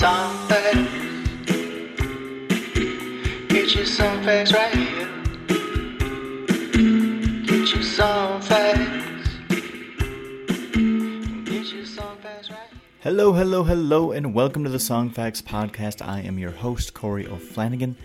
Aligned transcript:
some 0.00 0.48
facts. 0.48 0.78
Get 3.48 3.74
you 3.74 3.84
some 3.84 4.24
facts 4.24 4.50
right 4.50 4.74
here. 4.74 5.06
Get 7.44 7.74
you 7.74 7.82
some 7.82 8.40
facts. 8.40 9.28
Get 11.44 11.66
you 11.74 11.84
some 11.84 12.16
facts 12.16 12.48
right. 12.48 12.70
Hello, 13.00 13.34
hello, 13.34 13.62
hello, 13.62 14.12
and 14.12 14.32
welcome 14.32 14.64
to 14.64 14.70
the 14.70 14.78
Songfacts 14.78 15.42
Podcast. 15.42 16.00
I 16.00 16.20
am 16.20 16.38
your 16.38 16.52
host, 16.52 16.94
Corey 16.94 17.26
O'Flanagan, 17.26 17.96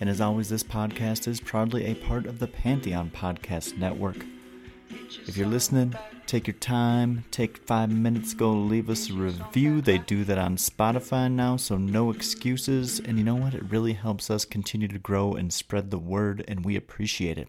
and 0.00 0.08
as 0.08 0.20
always, 0.20 0.48
this 0.48 0.62
podcast 0.62 1.26
is 1.26 1.40
proudly 1.40 1.86
a 1.86 1.96
part 1.96 2.26
of 2.26 2.38
the 2.38 2.46
Pantheon 2.46 3.10
Podcast 3.10 3.76
Network. 3.76 4.24
If 5.26 5.36
you're 5.36 5.46
listening, 5.46 5.94
take 6.26 6.46
your 6.46 6.56
time, 6.56 7.24
take 7.30 7.58
five 7.58 7.90
minutes, 7.90 8.34
go 8.34 8.52
leave 8.52 8.90
us 8.90 9.10
a 9.10 9.14
review. 9.14 9.80
They 9.80 9.98
do 9.98 10.24
that 10.24 10.38
on 10.38 10.56
Spotify 10.56 11.30
now, 11.30 11.56
so 11.56 11.76
no 11.76 12.10
excuses. 12.10 13.00
And 13.00 13.18
you 13.18 13.24
know 13.24 13.36
what? 13.36 13.54
It 13.54 13.70
really 13.70 13.94
helps 13.94 14.30
us 14.30 14.44
continue 14.44 14.88
to 14.88 14.98
grow 14.98 15.34
and 15.34 15.52
spread 15.52 15.90
the 15.90 15.98
word, 15.98 16.44
and 16.48 16.64
we 16.64 16.76
appreciate 16.76 17.38
it. 17.38 17.48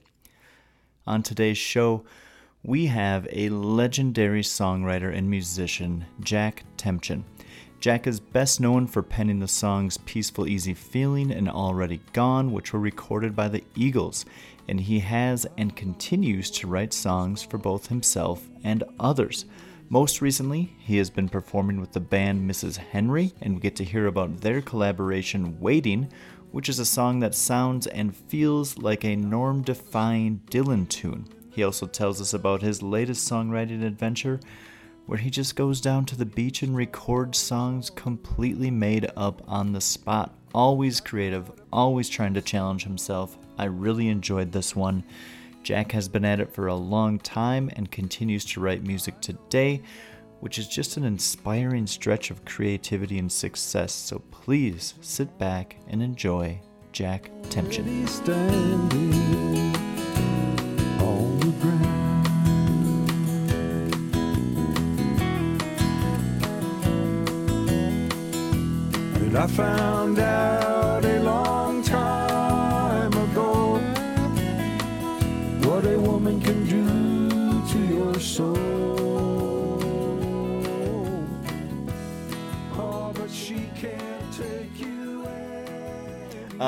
On 1.06 1.22
today's 1.22 1.58
show, 1.58 2.06
we 2.64 2.86
have 2.86 3.28
a 3.32 3.50
legendary 3.50 4.42
songwriter 4.42 5.14
and 5.14 5.30
musician, 5.30 6.06
Jack 6.22 6.64
Tempchin. 6.78 7.24
Jack 7.82 8.08
is 8.08 8.22
best 8.22 8.62
known 8.62 8.88
for 8.88 9.04
penning 9.04 9.40
the 9.40 9.48
songs 9.50 9.98
Peaceful 10.06 10.48
Easy 10.48 10.74
Feeling 10.74 11.32
and 11.32 11.50
Already 11.50 12.00
Gone, 12.14 12.54
which 12.54 12.72
were 12.72 12.80
recorded 12.80 13.36
by 13.36 13.50
the 13.50 13.62
Eagles, 13.76 14.26
and 14.68 14.80
he 14.80 15.00
has 15.00 15.46
and 15.58 15.76
continues 15.76 16.50
to 16.52 16.68
write 16.68 16.94
songs 16.94 17.44
for 17.44 17.58
both 17.58 17.88
himself 17.88 18.50
and 18.64 18.84
others. 19.00 19.46
Most 19.90 20.22
recently, 20.22 20.74
he 20.80 20.98
has 20.98 21.10
been 21.10 21.30
performing 21.30 21.80
with 21.80 21.92
the 21.92 22.00
band 22.00 22.50
Mrs. 22.50 22.78
Henry, 22.78 23.34
and 23.42 23.56
we 23.56 23.60
get 23.60 23.76
to 23.76 23.84
hear 23.84 24.08
about 24.08 24.42
their 24.42 24.62
collaboration 24.62 25.60
Waiting, 25.60 26.10
which 26.52 26.70
is 26.70 26.80
a 26.80 26.86
song 26.86 27.20
that 27.20 27.36
sounds 27.36 27.88
and 27.88 28.16
feels 28.16 28.78
like 28.78 29.04
a 29.04 29.16
norm 29.16 29.62
defying 29.62 30.42
Dylan 30.50 30.88
tune. 30.88 31.28
He 31.52 31.64
also 31.64 31.86
tells 31.86 32.22
us 32.22 32.34
about 32.34 32.62
his 32.62 32.82
latest 32.82 33.30
songwriting 33.30 33.84
adventure, 33.84 34.40
where 35.06 35.20
he 35.20 35.30
just 35.30 35.56
goes 35.56 35.82
down 35.82 36.06
to 36.06 36.16
the 36.16 36.26
beach 36.26 36.64
and 36.64 36.76
records 36.76 37.38
songs 37.38 37.90
completely 37.90 38.72
made 38.72 39.12
up 39.16 39.42
on 39.48 39.74
the 39.74 39.82
spot. 39.82 40.34
Always 40.54 41.02
creative, 41.02 41.52
always 41.72 42.08
trying 42.08 42.34
to 42.36 42.42
challenge 42.42 42.84
himself. 42.84 43.38
I 43.58 43.66
really 43.66 44.10
enjoyed 44.10 44.52
this 44.52 44.76
one. 44.76 45.04
Jack 45.64 45.92
has 45.94 46.10
been 46.10 46.26
at 46.26 46.40
it 46.40 46.54
for 46.54 46.68
a 46.68 46.76
long 46.76 47.20
time 47.20 47.70
and 47.76 47.90
continues 47.90 48.44
to 48.46 48.60
write 48.60 48.86
music 48.86 49.22
today, 49.22 49.82
which 50.42 50.60
is 50.60 50.68
just 50.68 50.98
an 50.98 51.06
inspiring 51.06 51.88
stretch 51.88 52.32
of 52.32 52.44
creativity 52.44 53.18
and 53.18 53.32
success. 53.32 53.94
So 53.94 54.20
please 54.32 54.96
sit 55.02 55.38
back 55.38 55.78
and 55.88 56.04
enjoy 56.04 56.60
Jack. 56.92 57.32
And 69.34 69.42
I 69.42 69.48
found 69.48 69.93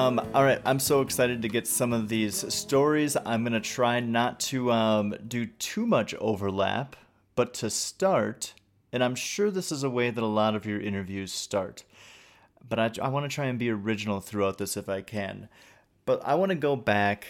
Um, 0.06 0.22
all 0.36 0.44
right, 0.44 0.61
I'm 0.66 0.78
so 0.78 1.02
excited 1.02 1.42
to 1.42 1.48
get 1.48 1.66
some 1.66 1.92
of 1.92 2.09
these 2.09 2.53
stories. 2.53 3.17
I'm 3.25 3.42
going 3.42 3.53
to 3.53 3.59
try 3.59 4.00
not 4.02 4.39
to 4.42 4.72
um, 4.72 5.16
do 5.27 5.48
too 5.48 5.88
much 5.88 6.14
overlap, 6.20 6.95
but 7.33 7.55
to 7.55 7.71
start, 7.71 8.54
and 8.93 9.04
I'm 9.04 9.16
sure 9.16 9.49
this 9.49 9.71
is 9.71 9.82
a 9.82 9.89
way 9.89 10.11
that 10.11 10.23
a 10.23 10.27
lot 10.27 10.54
of 10.54 10.64
your 10.64 10.80
interviews 10.80 11.33
start, 11.33 11.86
but 12.70 12.77
I, 12.77 12.92
I 13.02 13.08
want 13.10 13.23
to 13.23 13.33
try 13.33 13.45
and 13.45 13.58
be 13.58 13.71
original 13.71 14.20
throughout 14.20 14.60
this 14.60 14.77
if 14.77 14.88
I 14.88 15.02
can. 15.02 15.49
But 16.05 16.22
I 16.23 16.36
want 16.36 16.52
to 16.52 16.55
go 16.55 16.76
back 16.76 17.26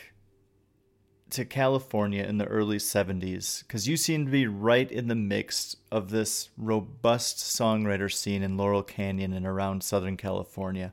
to 1.30 1.46
California 1.46 2.26
in 2.26 2.40
the 2.40 2.46
early 2.46 2.78
70s 2.78 3.66
because 3.66 3.88
you 3.88 3.96
seem 3.96 4.26
to 4.26 4.32
be 4.32 4.48
right 4.48 4.92
in 4.92 5.08
the 5.08 5.16
mix 5.16 5.78
of 5.94 6.10
this 6.10 6.50
robust 6.58 7.38
songwriter 7.38 8.12
scene 8.12 8.44
in 8.44 8.58
Laurel 8.58 8.84
Canyon 8.84 9.32
and 9.32 9.48
around 9.48 9.82
Southern 9.82 10.18
California. 10.18 10.92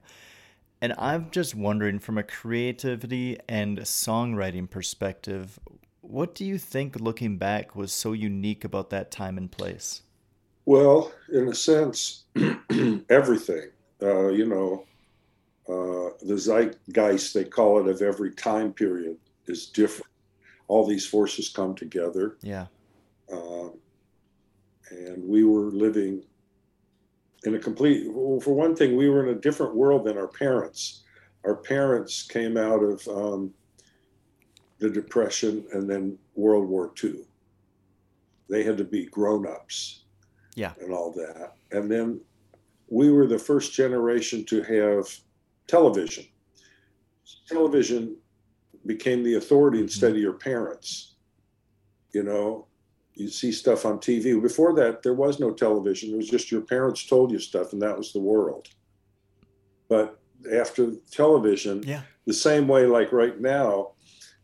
And 0.82 0.94
I'm 0.98 1.31
just 1.31 1.54
wondering, 1.54 2.00
from 2.00 2.19
a 2.19 2.25
creativity 2.25 3.38
and 3.48 3.78
songwriting 3.78 4.69
perspective, 4.69 5.60
what 6.00 6.34
do 6.34 6.44
you 6.44 6.59
think, 6.59 6.98
looking 6.98 7.38
back, 7.38 7.76
was 7.76 7.93
so 7.93 8.12
unique 8.12 8.65
about 8.65 8.91
that 8.91 9.12
time 9.12 9.38
and 9.38 9.48
place? 9.48 10.03
Well, 10.65 11.12
in 11.32 11.47
a 11.47 11.54
sense, 11.54 12.25
everything. 13.09 13.70
Uh, 14.03 14.31
you 14.31 14.44
know, 14.44 14.84
uh, 15.69 16.16
the 16.26 16.34
zeitgeist, 16.34 17.32
they 17.32 17.44
call 17.44 17.78
it, 17.78 17.87
of 17.87 18.03
every 18.03 18.32
time 18.32 18.72
period 18.72 19.16
is 19.47 19.66
different. 19.66 20.10
All 20.66 20.84
these 20.84 21.06
forces 21.06 21.49
come 21.49 21.76
together. 21.76 22.38
Yeah. 22.43 22.66
Um, 23.32 23.75
and 24.91 25.28
we 25.28 25.44
were 25.44 25.70
living 25.70 26.25
in 27.44 27.54
a 27.54 27.58
complete, 27.58 28.06
well, 28.12 28.41
for 28.41 28.53
one 28.54 28.75
thing, 28.76 28.97
we 28.97 29.08
were 29.08 29.26
in 29.28 29.36
a 29.36 29.41
different 29.41 29.75
world 29.75 30.04
than 30.04 30.16
our 30.16 30.28
parents. 30.28 31.03
Our 31.44 31.56
parents 31.56 32.22
came 32.22 32.56
out 32.56 32.82
of 32.82 33.06
um, 33.08 33.53
the 34.78 34.88
Depression 34.88 35.64
and 35.72 35.88
then 35.91 36.19
World 36.34 36.69
War 36.69 36.92
II. 37.02 37.25
They 38.48 38.62
had 38.62 38.76
to 38.78 38.84
be 38.84 39.06
grown 39.06 39.47
ups 39.47 40.04
Yeah. 40.54 40.72
and 40.81 40.92
all 40.92 41.10
that. 41.12 41.54
And 41.72 41.91
then 41.91 42.20
we 42.88 43.10
were 43.10 43.26
the 43.26 43.38
first 43.38 43.72
generation 43.72 44.44
to 44.47 44.62
have 44.62 45.06
television. 45.66 46.26
Television 47.48 48.16
became 48.86 49.22
the 49.22 49.34
authority 49.34 49.81
instead 49.81 50.12
of 50.12 50.19
your 50.19 50.34
parents. 50.34 51.14
You 52.12 52.22
know, 52.22 52.66
you 53.15 53.28
see 53.28 53.53
stuff 53.53 53.84
on 53.84 53.99
TV. 53.99 54.41
Before 54.41 54.75
that, 54.75 55.03
there 55.03 55.15
was 55.15 55.39
no 55.39 55.53
television. 55.53 56.12
It 56.12 56.17
was 56.17 56.28
just 56.31 56.50
your 56.50 56.62
parents 56.62 57.05
told 57.06 57.31
you 57.31 57.39
stuff, 57.39 57.73
and 57.73 57.83
that 57.83 57.97
was 57.97 58.12
the 58.12 58.21
world. 58.21 58.69
But 59.89 60.19
after 60.53 60.93
television, 61.11 61.83
Yeah. 61.83 62.03
the 62.27 62.33
same 62.33 62.67
way, 62.69 62.87
like 62.87 63.12
right 63.12 63.39
now, 63.41 63.93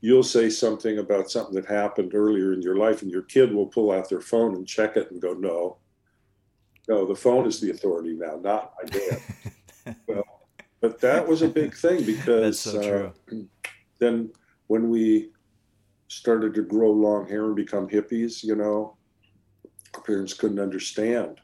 you'll 0.01 0.23
say 0.23 0.51
something 0.51 0.99
about 0.99 1.31
something 1.31 1.55
that 1.55 1.67
happened 1.67 2.15
earlier 2.15 2.53
in 2.53 2.63
your 2.63 2.77
life, 2.77 3.03
and 3.03 3.11
your 3.11 3.23
kid 3.23 3.53
will 3.53 3.67
pull 3.67 3.91
out 3.91 4.09
their 4.09 4.21
phone 4.21 4.55
and 4.55 4.67
check 4.67 4.97
it 4.97 5.11
and 5.11 5.21
go, 5.21 5.33
No, 5.33 5.79
no, 6.89 7.07
the 7.07 7.17
phone 7.17 7.47
is 7.47 7.61
the 7.61 7.71
authority 7.71 8.15
now, 8.15 8.39
not 8.41 8.75
my 8.83 8.89
dad. 8.89 9.97
well, 10.07 10.25
but 10.81 11.01
that 11.01 11.27
was 11.27 11.43
a 11.43 11.49
big 11.49 11.75
thing 11.75 12.05
because 12.05 12.61
so 12.61 13.13
uh, 13.33 13.37
then 13.99 14.31
when 14.69 14.89
we 14.91 15.31
started 16.09 16.55
to 16.55 16.63
grow 16.63 16.91
long 16.91 17.29
hair 17.29 17.45
and 17.45 17.57
become 17.57 17.89
hippies, 17.89 18.43
you 18.43 18.57
know, 18.57 18.97
our 19.95 20.03
parents 20.03 20.35
couldn't 20.35 20.59
understand. 20.59 21.41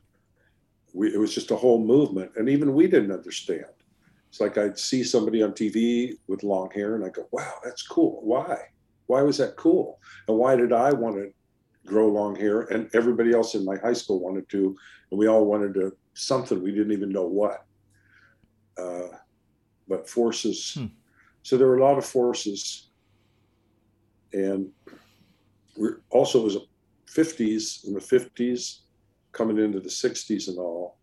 We, 0.92 1.14
it 1.14 1.18
was 1.18 1.34
just 1.34 1.50
a 1.50 1.56
whole 1.56 1.84
movement, 1.84 2.32
and 2.36 2.48
even 2.48 2.74
we 2.74 2.86
didn't 2.86 3.12
understand. 3.12 3.66
It's 4.28 4.40
like 4.40 4.58
I'd 4.58 4.78
see 4.78 5.04
somebody 5.04 5.42
on 5.42 5.52
TV 5.52 6.14
with 6.26 6.42
long 6.42 6.70
hair, 6.70 6.96
and 6.96 7.04
I 7.04 7.08
go, 7.08 7.28
"Wow, 7.30 7.54
that's 7.64 7.86
cool. 7.86 8.20
Why? 8.22 8.58
Why 9.06 9.22
was 9.22 9.38
that 9.38 9.56
cool? 9.56 10.00
And 10.28 10.36
why 10.36 10.56
did 10.56 10.72
I 10.72 10.92
want 10.92 11.16
to 11.16 11.30
grow 11.86 12.08
long 12.08 12.34
hair? 12.34 12.62
And 12.62 12.88
everybody 12.94 13.32
else 13.32 13.54
in 13.54 13.64
my 13.64 13.76
high 13.76 13.92
school 13.92 14.20
wanted 14.20 14.48
to, 14.50 14.76
and 15.10 15.18
we 15.18 15.26
all 15.28 15.44
wanted 15.44 15.74
to 15.74 15.92
something 16.14 16.62
we 16.62 16.72
didn't 16.72 16.92
even 16.92 17.10
know 17.10 17.26
what. 17.26 17.64
Uh, 18.78 19.08
but 19.88 20.08
forces. 20.08 20.74
Hmm. 20.74 20.86
So 21.42 21.56
there 21.56 21.66
were 21.66 21.78
a 21.78 21.84
lot 21.84 21.98
of 21.98 22.06
forces, 22.06 22.90
and 24.34 24.68
we're 25.76 26.00
also 26.10 26.40
it 26.40 26.44
was 26.44 26.56
a 26.56 26.60
50s 27.10 27.86
in 27.86 27.94
the 27.94 28.00
50s, 28.00 28.80
coming 29.32 29.58
into 29.58 29.80
the 29.80 29.88
60s 29.88 30.48
and 30.48 30.58
all. 30.58 30.98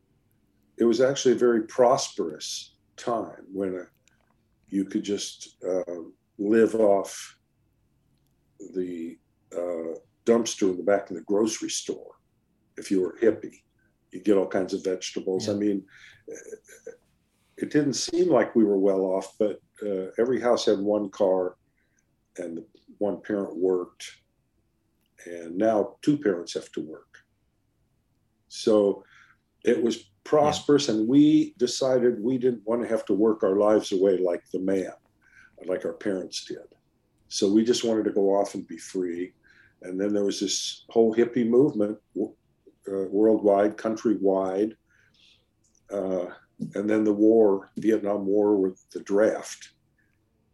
It 0.77 0.83
was 0.83 1.01
actually 1.01 1.33
a 1.33 1.37
very 1.37 1.63
prosperous 1.63 2.75
time 2.97 3.45
when 3.51 3.75
uh 3.75 3.83
you 4.67 4.85
could 4.85 5.03
just 5.03 5.57
uh, 5.67 6.01
live 6.37 6.75
off 6.75 7.37
the 8.73 9.17
uh, 9.53 9.97
dumpster 10.25 10.69
in 10.71 10.77
the 10.77 10.83
back 10.83 11.09
of 11.09 11.17
the 11.17 11.23
grocery 11.23 11.69
store 11.69 12.13
if 12.77 12.89
you 12.89 13.01
were 13.01 13.17
hippie. 13.21 13.63
You 14.11 14.21
get 14.21 14.37
all 14.37 14.47
kinds 14.47 14.73
of 14.73 14.83
vegetables. 14.83 15.49
I 15.49 15.53
mean, 15.53 15.83
it 17.57 17.69
didn't 17.69 17.93
seem 17.95 18.29
like 18.29 18.55
we 18.55 18.63
were 18.63 18.79
well 18.79 19.01
off, 19.01 19.33
but 19.37 19.59
uh, 19.85 20.11
every 20.17 20.39
house 20.39 20.65
had 20.65 20.79
one 20.79 21.09
car 21.09 21.57
and 22.37 22.59
one 23.01 23.21
parent 23.21 23.57
worked. 23.57 24.05
And 25.25 25.57
now 25.57 25.95
two 26.01 26.17
parents 26.17 26.53
have 26.53 26.71
to 26.73 26.81
work. 26.81 27.17
So 28.47 29.03
it 29.63 29.81
was 29.81 30.11
prosperous, 30.23 30.89
and 30.89 31.07
we 31.07 31.53
decided 31.57 32.23
we 32.23 32.37
didn't 32.37 32.65
want 32.65 32.81
to 32.81 32.87
have 32.87 33.05
to 33.05 33.13
work 33.13 33.43
our 33.43 33.55
lives 33.55 33.91
away 33.91 34.17
like 34.17 34.43
the 34.51 34.59
man, 34.59 34.93
like 35.65 35.85
our 35.85 35.93
parents 35.93 36.45
did. 36.45 36.57
So 37.27 37.51
we 37.51 37.63
just 37.63 37.83
wanted 37.83 38.05
to 38.05 38.11
go 38.11 38.35
off 38.35 38.55
and 38.55 38.67
be 38.67 38.77
free. 38.77 39.33
And 39.83 39.99
then 39.99 40.13
there 40.13 40.25
was 40.25 40.39
this 40.39 40.85
whole 40.89 41.15
hippie 41.15 41.47
movement 41.47 41.97
uh, 42.17 43.05
worldwide, 43.09 43.77
countrywide. 43.77 44.73
Uh, 45.91 46.25
and 46.75 46.89
then 46.89 47.03
the 47.03 47.13
war, 47.13 47.71
Vietnam 47.77 48.25
War 48.25 48.57
with 48.57 48.79
the 48.91 48.99
draft. 49.01 49.71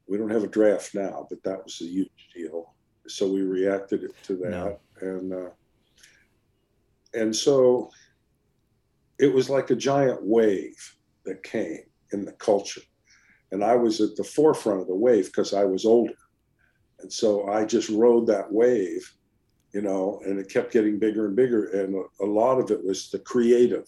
We 0.07 0.18
don't 0.18 0.30
have 0.30 0.44
a 0.44 0.48
draft 0.48 0.95
now, 0.95 1.27
but 1.30 1.44
that 1.44 1.63
was 1.63 1.80
a 1.81 1.86
huge 1.86 2.30
deal. 2.33 2.74
So 3.07 3.31
we 3.31 3.42
reacted 3.42 4.09
to 4.24 4.36
that. 4.38 4.50
No. 4.50 4.80
And, 5.01 5.33
uh, 5.33 5.50
and 7.13 7.36
so 7.36 7.89
it 9.19 9.33
was 9.33 9.50
like 9.50 9.69
a 9.69 9.75
giant 9.75 10.24
wave 10.24 10.95
that 11.25 11.44
came 11.44 11.83
in 12.12 12.25
the 12.25 12.33
culture. 12.33 12.81
And 13.51 13.63
I 13.63 13.75
was 13.75 14.01
at 14.01 14.15
the 14.15 14.24
forefront 14.24 14.81
of 14.81 14.88
the 14.88 14.95
wave 14.95 15.27
because 15.27 15.54
I 15.54 15.63
was 15.63 15.86
older. 15.86 16.13
And 17.00 17.12
so 17.12 17.48
I 17.48 17.65
just 17.65 17.89
rode 17.89 18.27
that 18.27 18.51
wave, 18.51 19.10
you 19.74 19.81
know, 19.81 20.21
and 20.25 20.39
it 20.39 20.50
kept 20.50 20.74
getting 20.74 21.00
bigger 21.00 21.27
and 21.27 21.36
bigger. 21.36 21.68
And 21.81 21.95
a, 21.95 22.24
a 22.24 22.25
lot 22.25 22.60
of 22.60 22.71
it 22.71 22.83
was 22.83 23.10
the 23.10 23.19
creative 23.19 23.86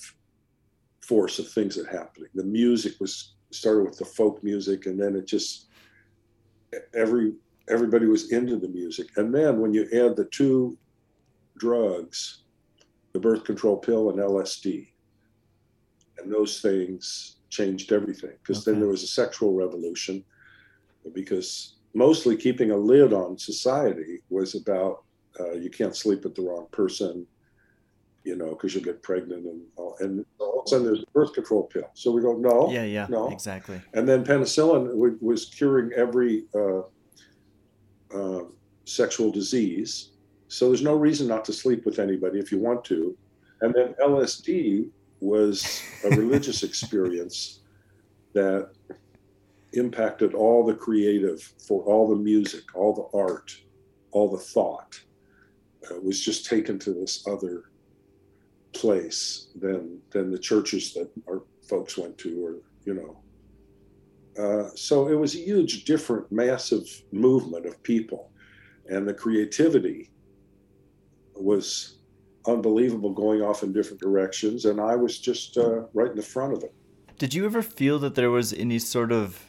force 1.01 1.39
of 1.39 1.50
things 1.50 1.75
that 1.75 1.88
happening. 1.88 2.30
The 2.36 2.44
music 2.44 2.94
was 3.00 3.36
started 3.51 3.83
with 3.83 3.98
the 3.98 4.06
folk 4.06 4.44
music, 4.44 4.86
and 4.86 5.00
then 5.00 5.15
it 5.15 5.25
just 5.25 5.69
every 6.94 7.33
everybody 7.69 8.07
was 8.07 8.31
into 8.31 8.57
the 8.57 8.68
music. 8.68 9.07
And 9.18 9.33
then 9.33 9.60
when 9.60 9.74
you 9.74 9.83
add 9.94 10.16
the 10.16 10.27
two 10.31 10.77
drugs, 11.57 12.44
the 13.13 13.19
birth 13.19 13.44
control 13.44 13.77
pill 13.77 14.10
and 14.10 14.19
LSD, 14.19 14.88
and 16.18 16.31
those 16.31 16.62
things 16.62 17.38
changed 17.50 17.92
everything 17.92 18.33
because 18.42 18.63
then 18.66 18.80
there 18.80 18.89
was 18.89 19.04
a 19.04 19.07
sexual 19.07 19.54
revolution 19.54 20.24
because 21.13 21.75
mostly 21.94 22.36
keeping 22.36 22.72
a 22.72 22.77
lid 22.77 23.13
on 23.13 23.38
society 23.38 24.22
was 24.30 24.56
about 24.56 25.04
uh, 25.39 25.54
you 25.54 25.69
can't 25.69 25.95
sleep 25.95 26.24
with 26.24 26.36
the 26.36 26.42
wrong 26.42 26.68
person 26.72 27.25
you 28.30 28.36
know 28.42 28.50
because 28.52 28.72
you'll 28.74 28.84
get 28.92 29.02
pregnant 29.10 29.44
and 29.52 29.62
all, 29.80 29.96
and 30.04 30.24
all 30.40 30.60
of 30.60 30.66
a 30.66 30.70
sudden 30.70 30.86
there's 30.88 31.04
a 31.08 31.12
birth 31.18 31.34
control 31.34 31.64
pill 31.74 31.90
so 32.02 32.12
we 32.16 32.22
go 32.22 32.34
no 32.50 32.58
Yeah, 32.78 32.84
yeah, 32.98 33.08
no. 33.10 33.24
exactly. 33.38 33.81
and 33.96 34.04
then 34.10 34.20
penicillin 34.30 34.84
wa- 35.02 35.18
was 35.30 35.42
curing 35.58 35.88
every 36.04 36.34
uh, 36.62 36.81
uh, 38.18 38.44
sexual 38.86 39.30
disease. 39.31 39.92
So 40.48 40.68
there's 40.68 40.81
no 40.92 40.96
reason 40.96 41.28
not 41.28 41.44
to 41.46 41.54
sleep 41.54 41.86
with 41.86 41.98
anybody 42.00 42.38
if 42.40 42.52
you 42.52 42.58
want 42.60 42.84
to. 42.86 43.16
And 43.62 43.74
then 43.76 43.94
LSD 44.02 44.90
was 45.22 45.82
a 46.06 46.10
religious 46.22 46.64
experience 46.64 47.62
that 48.34 48.70
impacted 49.74 50.34
all 50.34 50.66
the 50.66 50.74
creative 50.74 51.40
for 51.68 51.84
all 51.84 52.08
the 52.10 52.16
music, 52.16 52.64
all 52.75 52.94
the 53.00 53.08
art, 53.18 53.50
all 54.12 54.28
the 54.36 54.44
thought. 54.56 55.00
Uh, 55.90 55.96
It 55.98 56.04
was 56.04 56.20
just 56.30 56.42
taken 56.48 56.80
to 56.80 56.92
this 57.00 57.28
other 57.28 57.56
place 58.74 59.48
than 59.56 60.00
than 60.12 60.31
the 60.31 60.39
churches 60.39 60.94
that 60.94 61.10
our 61.27 61.44
folks 61.68 61.98
went 61.98 62.18
to, 62.19 62.45
or 62.45 62.56
you 62.86 62.94
know, 62.94 63.18
uh, 64.42 64.69
so 64.75 65.07
it 65.07 65.16
was 65.16 65.36
a 65.36 65.39
huge, 65.39 65.86
different, 65.86 66.31
massive 66.31 66.86
movement 67.12 67.66
of 67.66 67.81
people, 67.83 68.31
and 68.88 69.07
the 69.07 69.13
creativity 69.13 70.10
was 71.36 72.00
unbelievable, 72.48 73.13
going 73.13 73.42
off 73.42 73.63
in 73.63 73.74
different 73.74 74.01
directions, 74.01 74.66
and 74.66 74.80
I 74.80 74.95
was 74.95 75.19
just 75.19 75.57
uh, 75.57 75.83
right 75.94 76.10
in 76.10 76.15
the 76.15 76.22
front 76.22 76.54
of 76.54 76.63
it. 76.63 76.74
Did 77.18 77.33
you 77.33 77.45
ever 77.45 77.62
feel 77.62 78.00
that 78.00 78.15
there 78.15 78.31
was 78.31 78.54
any 78.54 78.80
sort 78.80 79.12
of 79.12 79.45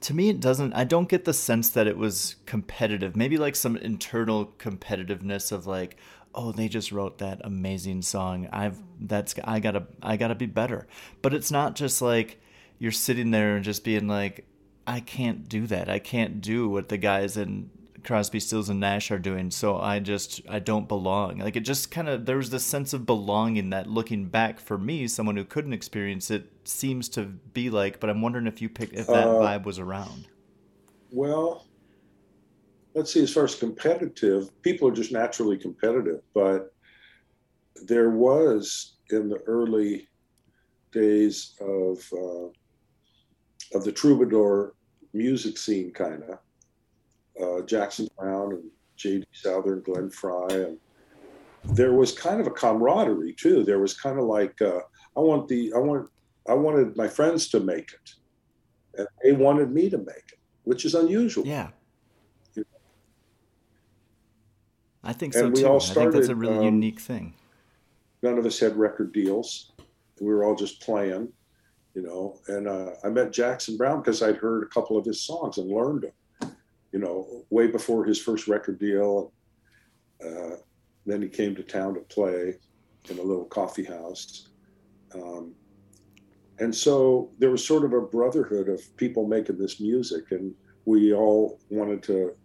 to 0.00 0.14
me 0.14 0.30
it 0.30 0.40
doesn't 0.40 0.72
I 0.72 0.84
don't 0.84 1.08
get 1.08 1.24
the 1.24 1.34
sense 1.34 1.68
that 1.70 1.86
it 1.86 1.96
was 1.96 2.36
competitive. 2.46 3.16
Maybe 3.16 3.36
like 3.36 3.54
some 3.54 3.76
internal 3.76 4.46
competitiveness 4.58 5.52
of 5.52 5.66
like, 5.66 5.96
oh, 6.34 6.52
they 6.52 6.68
just 6.68 6.92
wrote 6.92 7.18
that 7.18 7.40
amazing 7.44 8.02
song. 8.02 8.48
I've 8.52 8.78
that's 9.00 9.34
I 9.44 9.60
got 9.60 9.72
to 9.72 9.86
I 10.02 10.16
got 10.16 10.28
to 10.28 10.34
be 10.34 10.46
better. 10.46 10.86
But 11.22 11.34
it's 11.34 11.50
not 11.50 11.74
just 11.74 12.00
like 12.02 12.40
you're 12.78 12.92
sitting 12.92 13.30
there 13.30 13.56
and 13.56 13.64
just 13.64 13.84
being 13.84 14.08
like 14.08 14.46
I 14.86 15.00
can't 15.00 15.48
do 15.48 15.66
that. 15.66 15.88
I 15.88 15.98
can't 15.98 16.40
do 16.40 16.68
what 16.68 16.88
the 16.88 16.96
guys 16.98 17.36
in 17.36 17.70
Crosby, 18.02 18.40
Stills, 18.40 18.70
and 18.70 18.80
Nash 18.80 19.10
are 19.10 19.18
doing. 19.18 19.50
So 19.50 19.76
I 19.78 19.98
just 19.98 20.40
I 20.48 20.58
don't 20.58 20.88
belong. 20.88 21.38
Like 21.38 21.56
it 21.56 21.60
just 21.60 21.90
kind 21.90 22.08
of 22.08 22.26
there 22.26 22.38
was 22.38 22.50
this 22.50 22.64
sense 22.64 22.92
of 22.92 23.06
belonging 23.06 23.70
that 23.70 23.86
looking 23.86 24.26
back 24.26 24.58
for 24.58 24.78
me, 24.78 25.06
someone 25.06 25.36
who 25.36 25.44
couldn't 25.44 25.72
experience 25.74 26.30
it, 26.30 26.50
seems 26.64 27.08
to 27.10 27.24
be 27.24 27.70
like. 27.70 28.00
But 28.00 28.10
I'm 28.10 28.22
wondering 28.22 28.46
if 28.46 28.62
you 28.62 28.68
picked 28.68 28.94
if 28.94 29.06
that 29.06 29.28
Uh, 29.28 29.34
vibe 29.34 29.64
was 29.64 29.78
around. 29.78 30.28
Well, 31.10 31.66
let's 32.94 33.12
see, 33.12 33.22
as 33.22 33.32
far 33.32 33.44
as 33.44 33.54
competitive, 33.54 34.50
people 34.62 34.88
are 34.88 34.92
just 34.92 35.12
naturally 35.12 35.56
competitive, 35.56 36.20
but 36.34 36.72
there 37.82 38.10
was 38.10 38.96
in 39.10 39.28
the 39.28 39.38
early 39.46 40.08
days 40.92 41.54
of 41.60 41.98
uh, 42.12 42.48
of 43.76 43.84
the 43.84 43.92
troubadour 43.92 44.74
music 45.12 45.56
scene, 45.56 45.92
kind 45.92 46.22
of 46.24 46.38
uh, 47.42 47.64
Jackson 47.66 48.08
Browne 48.18 48.52
and 48.52 48.70
J.D. 48.96 49.26
Souther, 49.32 49.76
Glenn 49.76 50.10
Frey, 50.10 50.46
and 50.50 50.78
there 51.64 51.92
was 51.92 52.12
kind 52.12 52.40
of 52.40 52.46
a 52.46 52.50
camaraderie 52.50 53.34
too. 53.34 53.64
There 53.64 53.78
was 53.78 53.94
kind 53.94 54.18
of 54.18 54.24
like 54.24 54.60
uh, 54.60 54.80
I 55.16 55.20
want 55.20 55.48
the 55.48 55.72
I 55.74 55.78
want 55.78 56.08
I 56.48 56.54
wanted 56.54 56.96
my 56.96 57.08
friends 57.08 57.48
to 57.50 57.60
make 57.60 57.92
it, 57.92 58.10
and 58.98 59.08
they 59.22 59.32
wanted 59.32 59.70
me 59.70 59.88
to 59.90 59.98
make 59.98 60.32
it, 60.32 60.38
which 60.64 60.84
is 60.84 60.94
unusual. 60.94 61.46
Yeah. 61.46 61.68
You 62.54 62.64
I 65.02 65.12
think 65.12 65.34
And 65.34 65.56
so 65.56 65.62
too. 65.62 65.68
all 65.68 65.82
I 65.82 65.94
think 65.94 66.12
that's 66.12 66.28
a 66.28 66.34
really 66.34 66.58
um, 66.58 66.64
unique 66.64 67.00
thing. 67.00 67.34
none 68.22 68.38
of 68.38 68.44
us 68.46 68.58
had 68.58 68.76
record 68.76 69.12
deals. 69.12 69.72
We 70.20 70.26
were 70.26 70.44
all 70.44 70.54
just 70.54 70.80
playing, 70.82 71.32
you 71.94 72.02
know. 72.02 72.38
And 72.48 72.68
uh, 72.68 72.92
I 73.02 73.08
met 73.08 73.32
Jackson 73.32 73.76
Browne 73.76 74.00
because 74.00 74.22
I'd 74.22 74.36
heard 74.36 74.62
a 74.62 74.66
couple 74.66 74.98
of 74.98 75.06
his 75.06 75.22
songs 75.22 75.56
and 75.56 75.70
learned 75.70 76.04
them, 76.40 76.52
you 76.92 76.98
know, 76.98 77.44
way 77.48 77.66
before 77.66 78.04
his 78.04 78.20
first 78.20 78.46
record 78.46 78.78
deal. 78.78 79.32
Uh, 80.24 80.56
then 81.06 81.22
he 81.22 81.28
came 81.28 81.54
to 81.54 81.62
town 81.62 81.94
to 81.94 82.00
play 82.00 82.58
in 83.08 83.18
a 83.18 83.22
little 83.22 83.46
coffee 83.46 83.84
house. 83.84 84.48
Um, 85.14 85.54
and 86.58 86.74
so 86.74 87.30
there 87.38 87.50
was 87.50 87.66
sort 87.66 87.86
of 87.86 87.94
a 87.94 88.02
brotherhood 88.02 88.68
of 88.68 88.94
people 88.98 89.26
making 89.26 89.56
this 89.56 89.80
music, 89.80 90.30
and 90.30 90.54
we 90.84 91.14
all 91.14 91.58
wanted 91.70 92.02
to 92.02 92.36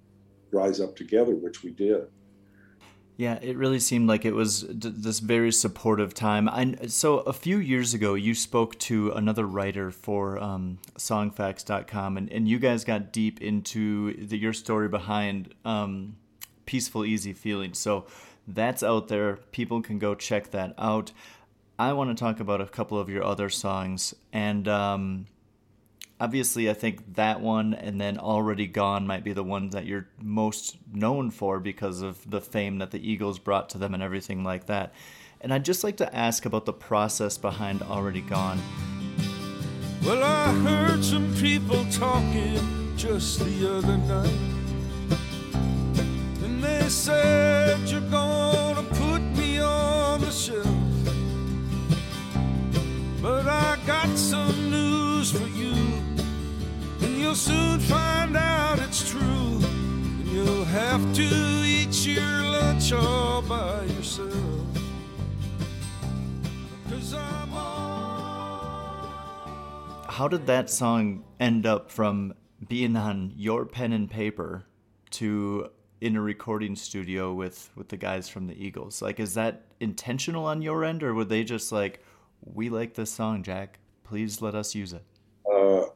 rise 0.52 0.80
up 0.80 0.96
together, 0.96 1.36
which 1.36 1.64
we 1.64 1.72
did. 1.72 2.06
Yeah, 3.18 3.40
it 3.42 3.56
really 3.56 3.80
seemed 3.80 4.10
like 4.10 4.26
it 4.26 4.34
was 4.34 4.64
d- 4.64 4.92
this 4.94 5.20
very 5.20 5.52
supportive 5.52 6.14
time. 6.14 6.50
I 6.50 6.88
so 6.88 7.20
a 7.20 7.32
few 7.32 7.60
years 7.60 7.94
ago, 7.94 8.14
you 8.14 8.36
spoke 8.36 8.78
to 8.80 9.12
another 9.12 9.46
writer 9.46 9.90
for 9.90 10.38
um, 10.38 10.80
Songfacts.com, 10.98 12.18
and, 12.18 12.30
and 12.30 12.48
you 12.48 12.60
guys 12.60 12.84
got 12.84 13.14
deep 13.14 13.42
into 13.42 14.14
the, 14.28 14.38
your 14.38 14.52
story 14.52 14.90
behind 14.90 15.54
um, 15.64 16.18
"Peaceful 16.66 17.06
Easy 17.06 17.32
Feeling." 17.32 17.74
So 17.74 18.06
that's 18.48 18.84
out 18.84 19.08
there. 19.08 19.38
People 19.52 19.82
can 19.82 19.98
go 19.98 20.14
check 20.14 20.52
that 20.52 20.74
out. 20.78 21.14
I 21.80 21.94
want 21.94 22.16
to 22.16 22.22
talk 22.22 22.42
about 22.42 22.60
a 22.60 22.66
couple 22.66 23.00
of 23.00 23.08
your 23.08 23.24
other 23.24 23.50
songs, 23.50 24.14
and 24.34 24.68
um, 24.68 25.28
obviously, 26.20 26.70
I 26.70 26.74
think 26.74 27.16
that 27.16 27.42
one 27.42 27.74
and 27.74 28.00
then 28.00 28.18
Already 28.18 28.68
Gone 28.68 29.08
might 29.08 29.24
be 29.24 29.34
the 29.34 29.44
one 29.44 29.70
that 29.70 29.86
you're 29.86 30.08
most 30.22 30.78
known 30.92 31.32
for 31.32 31.60
because 31.60 32.02
of 32.02 32.30
the 32.30 32.42
fame 32.42 32.80
that 32.80 32.92
the 32.92 33.12
Eagles 33.12 33.40
brought 33.40 33.70
to 33.70 33.78
them 33.78 33.94
and 33.94 34.04
everything 34.04 34.44
like 34.44 34.68
that. 34.68 34.94
And 35.42 35.54
I'd 35.54 35.66
just 35.66 35.84
like 35.84 35.98
to 35.98 36.16
ask 36.16 36.46
about 36.46 36.66
the 36.66 36.74
process 36.74 37.38
behind 37.38 37.82
Already 37.84 38.22
Gone. 38.22 38.60
Well, 40.04 40.24
I 40.24 40.54
heard 40.54 41.04
some 41.04 41.34
people 41.36 41.86
talking 41.92 42.94
just 42.96 43.40
the 43.40 43.78
other 43.78 43.98
night. 43.98 44.40
And 46.44 46.64
they 46.64 46.88
said 46.90 47.80
you're 47.90 48.02
gonna 48.02 48.25
How 70.16 70.30
did 70.30 70.48
that 70.48 70.70
song 70.70 71.26
end 71.42 71.66
up 71.66 71.92
from 71.92 72.36
being 72.70 72.96
on 72.96 73.34
your 73.36 73.66
pen 73.66 73.92
and 73.92 74.10
paper 74.10 74.66
to 75.10 75.70
in 76.00 76.16
a 76.16 76.22
recording 76.22 76.78
studio 76.78 77.34
with 77.34 77.70
with 77.76 77.90
the 77.90 77.98
guys 77.98 78.30
from 78.30 78.48
the 78.48 78.54
Eagles? 78.54 79.02
Like 79.02 79.20
is 79.20 79.34
that 79.34 79.64
intentional 79.82 80.46
on 80.46 80.62
your 80.62 80.86
end 80.86 81.04
or 81.04 81.14
were 81.14 81.26
they 81.26 81.44
just 81.44 81.74
like 81.74 82.02
We 82.46 82.70
like 82.70 82.94
this 82.94 83.12
song, 83.12 83.44
Jack. 83.44 83.80
Please 84.06 84.42
let 84.42 84.56
us 84.56 84.74
use 84.74 84.94
it. 84.94 85.04
Uh, 85.54 85.88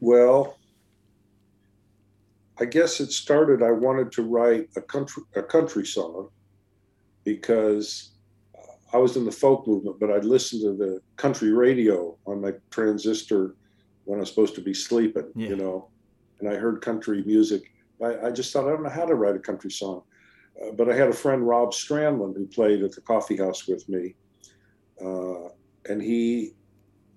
well, 0.00 0.56
I 2.58 2.64
guess 2.64 3.00
it 3.00 3.12
started. 3.12 3.62
I 3.62 3.70
wanted 3.70 4.12
to 4.12 4.22
write 4.22 4.70
a 4.76 4.80
country 4.80 5.24
a 5.36 5.42
country 5.42 5.84
song 5.84 6.30
because 7.24 8.12
I 8.92 8.96
was 8.98 9.16
in 9.16 9.24
the 9.24 9.32
folk 9.32 9.66
movement, 9.66 10.00
but 10.00 10.10
I'd 10.10 10.24
listen 10.24 10.60
to 10.62 10.72
the 10.72 11.00
country 11.16 11.52
radio 11.52 12.16
on 12.26 12.40
my 12.40 12.52
transistor 12.70 13.54
when 14.04 14.18
I 14.18 14.20
was 14.20 14.30
supposed 14.30 14.54
to 14.56 14.60
be 14.60 14.74
sleeping, 14.74 15.30
Yeah. 15.36 15.50
you 15.50 15.56
know, 15.56 15.88
and 16.40 16.48
I 16.48 16.56
heard 16.56 16.80
country 16.80 17.22
music. 17.24 17.70
I, 18.02 18.26
I 18.28 18.30
just 18.30 18.52
thought 18.52 18.66
I 18.66 18.70
don't 18.70 18.82
know 18.82 18.88
how 18.88 19.04
to 19.04 19.14
write 19.14 19.36
a 19.36 19.40
country 19.40 19.70
song, 19.70 20.02
uh, 20.60 20.72
but 20.72 20.90
I 20.90 20.94
had 20.94 21.08
a 21.08 21.12
friend 21.12 21.46
Rob 21.46 21.72
Strandland 21.72 22.36
who 22.36 22.46
played 22.46 22.82
at 22.82 22.92
the 22.92 23.00
coffee 23.02 23.36
house 23.36 23.68
with 23.68 23.88
me, 23.88 24.14
uh, 25.04 25.48
and 25.88 26.02
he 26.02 26.52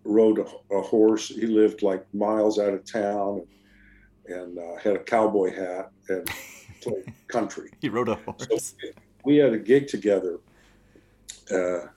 rode 0.03 0.39
a, 0.39 0.45
a 0.75 0.81
horse. 0.81 1.29
He 1.29 1.47
lived 1.47 1.81
like 1.81 2.05
miles 2.13 2.59
out 2.59 2.73
of 2.73 2.83
town 2.85 3.45
and, 4.27 4.35
and 4.35 4.59
uh, 4.59 4.75
had 4.83 4.95
a 4.95 4.99
cowboy 4.99 5.55
hat 5.55 5.91
and 6.09 6.29
played 6.81 7.11
country. 7.29 7.71
He 7.81 7.89
rode 7.89 8.09
a 8.09 8.15
horse. 8.15 8.75
We 9.25 9.37
had 9.37 9.53
a 9.53 9.57
gig 9.59 9.87
together 9.87 10.39
uh, 11.51 11.87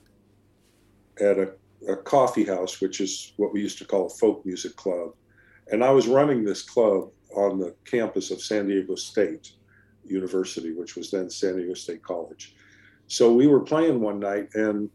at 1.21 1.39
a, 1.39 1.53
a 1.89 1.97
coffee 1.97 2.45
house, 2.45 2.81
which 2.81 3.01
is 3.01 3.33
what 3.37 3.53
we 3.53 3.61
used 3.61 3.79
to 3.79 3.85
call 3.85 4.07
a 4.07 4.11
folk 4.11 4.45
music 4.45 4.77
club. 4.77 5.13
And 5.71 5.83
I 5.83 5.91
was 5.91 6.07
running 6.07 6.45
this 6.45 6.63
club 6.63 7.11
on 7.35 7.59
the 7.59 7.75
campus 7.85 8.31
of 8.31 8.41
San 8.41 8.69
Diego 8.69 8.95
State 8.95 9.53
University, 10.05 10.73
which 10.73 10.97
was 10.97 11.11
then 11.11 11.29
San 11.29 11.57
Diego 11.57 11.75
State 11.75 12.03
College. 12.03 12.55
So 13.09 13.33
we 13.33 13.47
were 13.47 13.61
playing 13.61 14.01
one 14.01 14.19
night, 14.19 14.49
and 14.55 14.91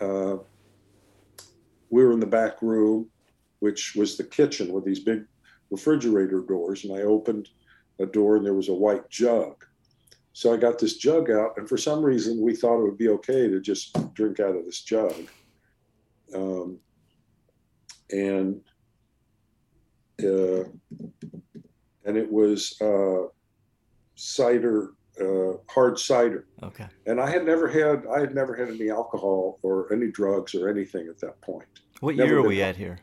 uh, 0.00 0.36
we 1.90 2.04
were 2.04 2.12
in 2.12 2.20
the 2.20 2.26
back 2.26 2.62
room, 2.62 3.08
which 3.60 3.94
was 3.94 4.16
the 4.16 4.24
kitchen 4.24 4.72
with 4.72 4.84
these 4.84 5.00
big 5.00 5.24
refrigerator 5.70 6.40
doors. 6.40 6.84
And 6.84 6.96
I 6.96 7.02
opened 7.02 7.48
a 7.98 8.06
door, 8.06 8.36
and 8.36 8.46
there 8.46 8.54
was 8.54 8.68
a 8.68 8.74
white 8.74 9.08
jug. 9.10 9.64
So 10.32 10.54
I 10.54 10.56
got 10.56 10.78
this 10.78 10.96
jug 10.96 11.30
out, 11.30 11.54
and 11.56 11.68
for 11.68 11.76
some 11.76 12.02
reason, 12.02 12.40
we 12.40 12.54
thought 12.54 12.80
it 12.80 12.84
would 12.84 12.98
be 12.98 13.08
okay 13.08 13.48
to 13.48 13.60
just 13.60 13.96
drink 14.14 14.40
out 14.40 14.56
of 14.56 14.64
this 14.64 14.80
jug. 14.82 15.14
Um, 16.34 16.78
and 18.10 18.60
uh, 20.22 20.64
and 22.04 22.16
it 22.16 22.30
was 22.30 22.80
uh, 22.80 23.28
cider, 24.14 24.92
uh, 25.20 25.58
hard 25.68 25.98
cider. 25.98 26.46
Okay. 26.62 26.86
And 27.06 27.20
I 27.20 27.28
had 27.28 27.44
never 27.44 27.68
had 27.68 28.06
I 28.06 28.20
had 28.20 28.34
never 28.34 28.54
had 28.54 28.68
any 28.68 28.90
alcohol 28.90 29.58
or 29.62 29.92
any 29.92 30.10
drugs 30.10 30.54
or 30.54 30.68
anything 30.68 31.08
at 31.08 31.18
that 31.20 31.40
point. 31.40 31.68
What 32.00 32.16
Never 32.16 32.30
year 32.30 32.38
are 32.38 32.48
we 32.48 32.62
at 32.62 32.76
here? 32.76 33.00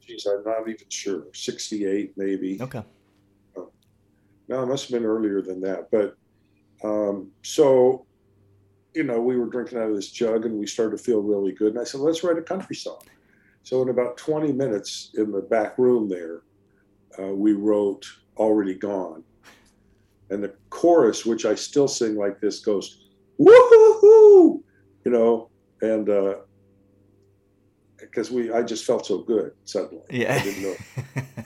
Geez, 0.00 0.26
I'm 0.26 0.44
not 0.44 0.68
even 0.68 0.88
sure. 0.90 1.24
Sixty-eight, 1.32 2.12
maybe. 2.16 2.58
Okay. 2.60 2.82
No, 4.48 4.62
it 4.62 4.66
must 4.66 4.88
have 4.88 4.92
been 4.92 5.08
earlier 5.08 5.40
than 5.40 5.60
that. 5.62 5.90
But 5.90 6.16
um, 6.86 7.30
so, 7.42 8.06
you 8.94 9.04
know, 9.04 9.20
we 9.20 9.36
were 9.38 9.46
drinking 9.46 9.78
out 9.78 9.88
of 9.88 9.96
this 9.96 10.10
jug 10.10 10.44
and 10.44 10.58
we 10.58 10.66
started 10.66 10.98
to 10.98 11.02
feel 11.02 11.20
really 11.20 11.52
good. 11.52 11.72
And 11.72 11.80
I 11.80 11.84
said, 11.84 12.00
let's 12.00 12.22
write 12.22 12.38
a 12.38 12.42
country 12.42 12.76
song. 12.76 13.02
So, 13.62 13.80
in 13.82 13.88
about 13.88 14.18
20 14.18 14.52
minutes 14.52 15.10
in 15.14 15.32
the 15.32 15.40
back 15.40 15.78
room 15.78 16.08
there, 16.08 16.42
uh, 17.18 17.34
we 17.34 17.54
wrote 17.54 18.04
Already 18.36 18.74
Gone. 18.74 19.24
And 20.30 20.42
the 20.42 20.54
chorus, 20.68 21.24
which 21.24 21.46
I 21.46 21.54
still 21.54 21.88
sing 21.88 22.16
like 22.16 22.40
this, 22.40 22.60
goes, 22.60 23.06
woohoo, 23.40 24.62
you 25.04 25.10
know, 25.10 25.48
and 25.80 26.06
because 27.96 28.30
we, 28.30 28.52
I 28.52 28.62
just 28.62 28.84
felt 28.84 29.06
so 29.06 29.18
good 29.18 29.52
suddenly. 29.64 30.04
Yeah. 30.10 30.34
I 30.34 30.42
didn't 30.42 30.62
know. 30.62 31.22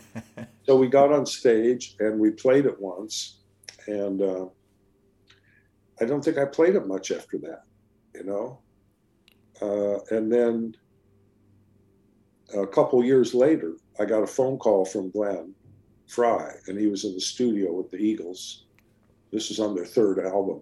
So 0.69 0.77
we 0.77 0.89
got 0.89 1.11
on 1.11 1.25
stage 1.25 1.97
and 1.99 2.21
we 2.21 2.31
played 2.31 2.67
it 2.67 2.79
once, 2.79 3.39
and 3.87 4.21
uh, 4.21 4.45
I 5.99 6.05
don't 6.05 6.23
think 6.23 6.37
I 6.37 6.45
played 6.45 6.75
it 6.75 6.87
much 6.87 7.11
after 7.11 7.39
that, 7.39 7.63
you 8.15 8.25
know. 8.25 8.59
Uh, 9.63 10.01
and 10.15 10.31
then 10.31 10.75
a 12.55 12.67
couple 12.67 13.03
years 13.03 13.33
later, 13.33 13.77
I 13.99 14.05
got 14.05 14.23
a 14.23 14.27
phone 14.27 14.59
call 14.59 14.85
from 14.85 15.11
Glenn 15.11 15.55
Frey, 16.07 16.51
and 16.67 16.79
he 16.79 16.87
was 16.87 17.07
in 17.07 17.15
the 17.15 17.21
studio 17.21 17.73
with 17.73 17.91
the 17.91 17.97
Eagles. 17.97 18.67
This 19.33 19.49
was 19.49 19.61
on 19.61 19.75
their 19.75 19.87
third 19.87 20.19
album. 20.19 20.61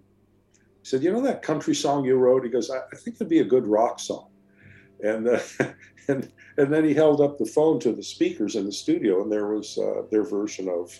He 0.54 0.84
said, 0.84 1.02
"You 1.02 1.12
know 1.12 1.22
that 1.22 1.42
country 1.42 1.74
song 1.74 2.04
you 2.04 2.14
wrote?" 2.14 2.44
He 2.44 2.50
goes, 2.50 2.70
"I, 2.70 2.78
I 2.78 2.96
think 2.96 3.16
it'd 3.16 3.28
be 3.28 3.40
a 3.40 3.44
good 3.44 3.66
rock 3.66 3.98
song." 3.98 4.28
And 5.02 5.26
uh, 5.26 5.40
and 6.08 6.30
and 6.56 6.72
then 6.72 6.84
he 6.84 6.94
held 6.94 7.20
up 7.20 7.38
the 7.38 7.46
phone 7.46 7.78
to 7.80 7.92
the 7.92 8.02
speakers 8.02 8.56
in 8.56 8.64
the 8.66 8.72
studio, 8.72 9.22
and 9.22 9.30
there 9.30 9.48
was 9.48 9.78
uh, 9.78 10.02
their 10.10 10.22
version 10.24 10.68
of 10.68 10.98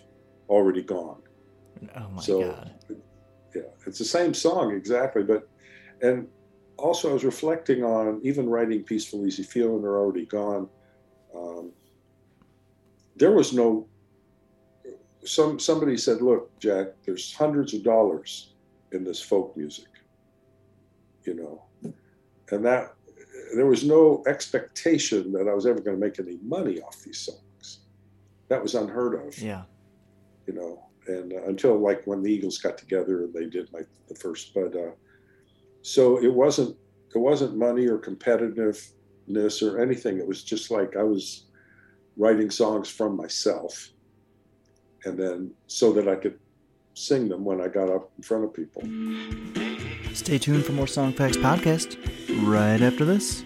"Already 0.48 0.82
Gone." 0.82 1.22
oh 1.96 2.08
my 2.10 2.20
So- 2.22 2.40
god. 2.40 2.72
Yeah, 3.54 3.62
it's 3.86 3.98
the 3.98 4.04
same 4.04 4.34
song 4.34 4.74
exactly, 4.74 5.22
but 5.22 5.48
and 6.02 6.28
also 6.76 7.08
I 7.10 7.14
was 7.14 7.24
reflecting 7.24 7.82
on 7.84 8.20
even 8.22 8.48
writing 8.50 8.82
"Peaceful 8.82 9.26
Easy 9.26 9.42
Feeling" 9.42 9.82
or 9.82 9.98
"Already 9.98 10.26
Gone." 10.26 10.68
Um, 11.34 11.72
there 13.16 13.32
was 13.32 13.52
no. 13.54 13.88
Some 15.24 15.58
somebody 15.58 15.96
said, 15.96 16.20
"Look, 16.20 16.56
Jack, 16.58 16.88
there's 17.06 17.32
hundreds 17.32 17.72
of 17.72 17.82
dollars 17.82 18.52
in 18.92 19.04
this 19.04 19.20
folk 19.22 19.56
music." 19.56 19.88
You 21.24 21.34
know, 21.34 21.64
and 22.50 22.64
that 22.64 22.94
there 23.56 23.66
was 23.66 23.84
no 23.84 24.22
expectation 24.26 25.32
that 25.32 25.48
I 25.48 25.54
was 25.54 25.66
ever 25.66 25.80
going 25.80 25.98
to 25.98 26.04
make 26.06 26.18
any 26.20 26.38
money 26.42 26.80
off 26.80 27.02
these 27.02 27.18
songs. 27.18 27.80
That 28.48 28.62
was 28.62 28.74
unheard 28.74 29.14
of 29.26 29.38
Yeah. 29.38 29.64
you 30.46 30.54
know, 30.54 30.82
and 31.08 31.32
uh, 31.32 31.42
until 31.46 31.78
like 31.78 32.04
when 32.06 32.22
the 32.22 32.30
Eagles 32.32 32.58
got 32.58 32.78
together 32.78 33.24
and 33.24 33.34
they 33.34 33.46
did 33.46 33.72
like 33.72 33.88
the 34.08 34.14
first, 34.14 34.54
but 34.54 34.74
uh, 34.76 34.92
so 35.82 36.22
it 36.22 36.32
wasn't 36.32 36.76
it 37.14 37.18
wasn't 37.18 37.56
money 37.56 37.86
or 37.86 37.98
competitiveness 37.98 39.62
or 39.62 39.80
anything. 39.80 40.18
It 40.18 40.26
was 40.26 40.42
just 40.44 40.70
like 40.70 40.96
I 40.96 41.02
was 41.02 41.46
writing 42.16 42.50
songs 42.50 42.88
from 42.88 43.16
myself, 43.16 43.90
and 45.04 45.18
then 45.18 45.52
so 45.66 45.92
that 45.92 46.08
I 46.08 46.16
could 46.16 46.38
sing 46.94 47.28
them 47.28 47.44
when 47.44 47.60
I 47.60 47.68
got 47.68 47.90
up 47.90 48.10
in 48.16 48.22
front 48.22 48.44
of 48.44 48.54
people. 48.54 48.82
Stay 50.16 50.38
tuned 50.38 50.64
for 50.64 50.72
more 50.72 50.86
Songfacts 50.86 51.36
podcast 51.36 51.98
right 52.48 52.80
after 52.80 53.04
this. 53.04 53.42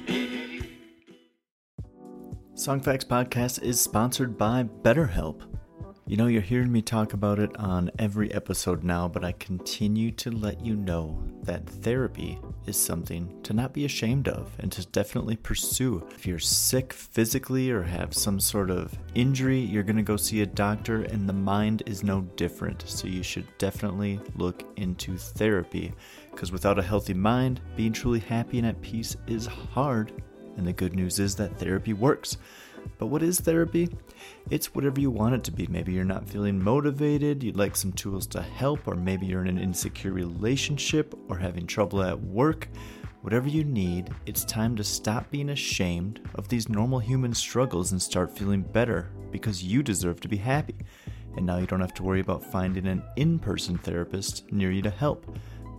Songfacts 2.54 3.04
podcast 3.04 3.60
is 3.60 3.80
sponsored 3.80 4.38
by 4.38 4.62
BetterHelp. 4.62 5.49
You 6.10 6.16
know, 6.16 6.26
you're 6.26 6.42
hearing 6.42 6.72
me 6.72 6.82
talk 6.82 7.12
about 7.12 7.38
it 7.38 7.56
on 7.56 7.92
every 8.00 8.34
episode 8.34 8.82
now, 8.82 9.06
but 9.06 9.24
I 9.24 9.30
continue 9.30 10.10
to 10.10 10.32
let 10.32 10.60
you 10.60 10.74
know 10.74 11.22
that 11.44 11.64
therapy 11.70 12.36
is 12.66 12.76
something 12.76 13.40
to 13.44 13.52
not 13.52 13.72
be 13.72 13.84
ashamed 13.84 14.26
of 14.26 14.50
and 14.58 14.72
to 14.72 14.84
definitely 14.86 15.36
pursue. 15.36 16.04
If 16.10 16.26
you're 16.26 16.40
sick 16.40 16.92
physically 16.92 17.70
or 17.70 17.84
have 17.84 18.12
some 18.12 18.40
sort 18.40 18.70
of 18.72 18.92
injury, 19.14 19.60
you're 19.60 19.84
going 19.84 19.98
to 19.98 20.02
go 20.02 20.16
see 20.16 20.40
a 20.40 20.46
doctor, 20.46 21.04
and 21.04 21.28
the 21.28 21.32
mind 21.32 21.84
is 21.86 22.02
no 22.02 22.22
different. 22.34 22.82
So 22.88 23.06
you 23.06 23.22
should 23.22 23.46
definitely 23.58 24.18
look 24.34 24.64
into 24.78 25.16
therapy 25.16 25.92
because 26.32 26.50
without 26.50 26.80
a 26.80 26.82
healthy 26.82 27.14
mind, 27.14 27.60
being 27.76 27.92
truly 27.92 28.18
happy 28.18 28.58
and 28.58 28.66
at 28.66 28.82
peace 28.82 29.16
is 29.28 29.46
hard. 29.46 30.10
And 30.56 30.66
the 30.66 30.72
good 30.72 30.96
news 30.96 31.20
is 31.20 31.36
that 31.36 31.56
therapy 31.56 31.92
works. 31.92 32.36
But 32.98 33.06
what 33.06 33.22
is 33.22 33.40
therapy? 33.40 33.88
It's 34.50 34.74
whatever 34.74 35.00
you 35.00 35.10
want 35.10 35.34
it 35.34 35.44
to 35.44 35.52
be. 35.52 35.66
Maybe 35.66 35.92
you're 35.92 36.04
not 36.04 36.28
feeling 36.28 36.62
motivated, 36.62 37.42
you'd 37.42 37.56
like 37.56 37.76
some 37.76 37.92
tools 37.92 38.26
to 38.28 38.42
help, 38.42 38.86
or 38.86 38.94
maybe 38.94 39.26
you're 39.26 39.42
in 39.42 39.48
an 39.48 39.62
insecure 39.62 40.12
relationship 40.12 41.14
or 41.28 41.38
having 41.38 41.66
trouble 41.66 42.02
at 42.02 42.20
work. 42.20 42.68
Whatever 43.22 43.48
you 43.48 43.64
need, 43.64 44.10
it's 44.24 44.44
time 44.44 44.76
to 44.76 44.84
stop 44.84 45.30
being 45.30 45.50
ashamed 45.50 46.20
of 46.36 46.48
these 46.48 46.68
normal 46.70 46.98
human 46.98 47.34
struggles 47.34 47.92
and 47.92 48.00
start 48.00 48.36
feeling 48.36 48.62
better 48.62 49.10
because 49.30 49.62
you 49.62 49.82
deserve 49.82 50.20
to 50.20 50.28
be 50.28 50.38
happy. 50.38 50.76
And 51.36 51.46
now 51.46 51.58
you 51.58 51.66
don't 51.66 51.80
have 51.80 51.94
to 51.94 52.02
worry 52.02 52.20
about 52.20 52.44
finding 52.44 52.86
an 52.86 53.02
in 53.16 53.38
person 53.38 53.76
therapist 53.78 54.50
near 54.50 54.70
you 54.70 54.82
to 54.82 54.90
help. 54.90 55.36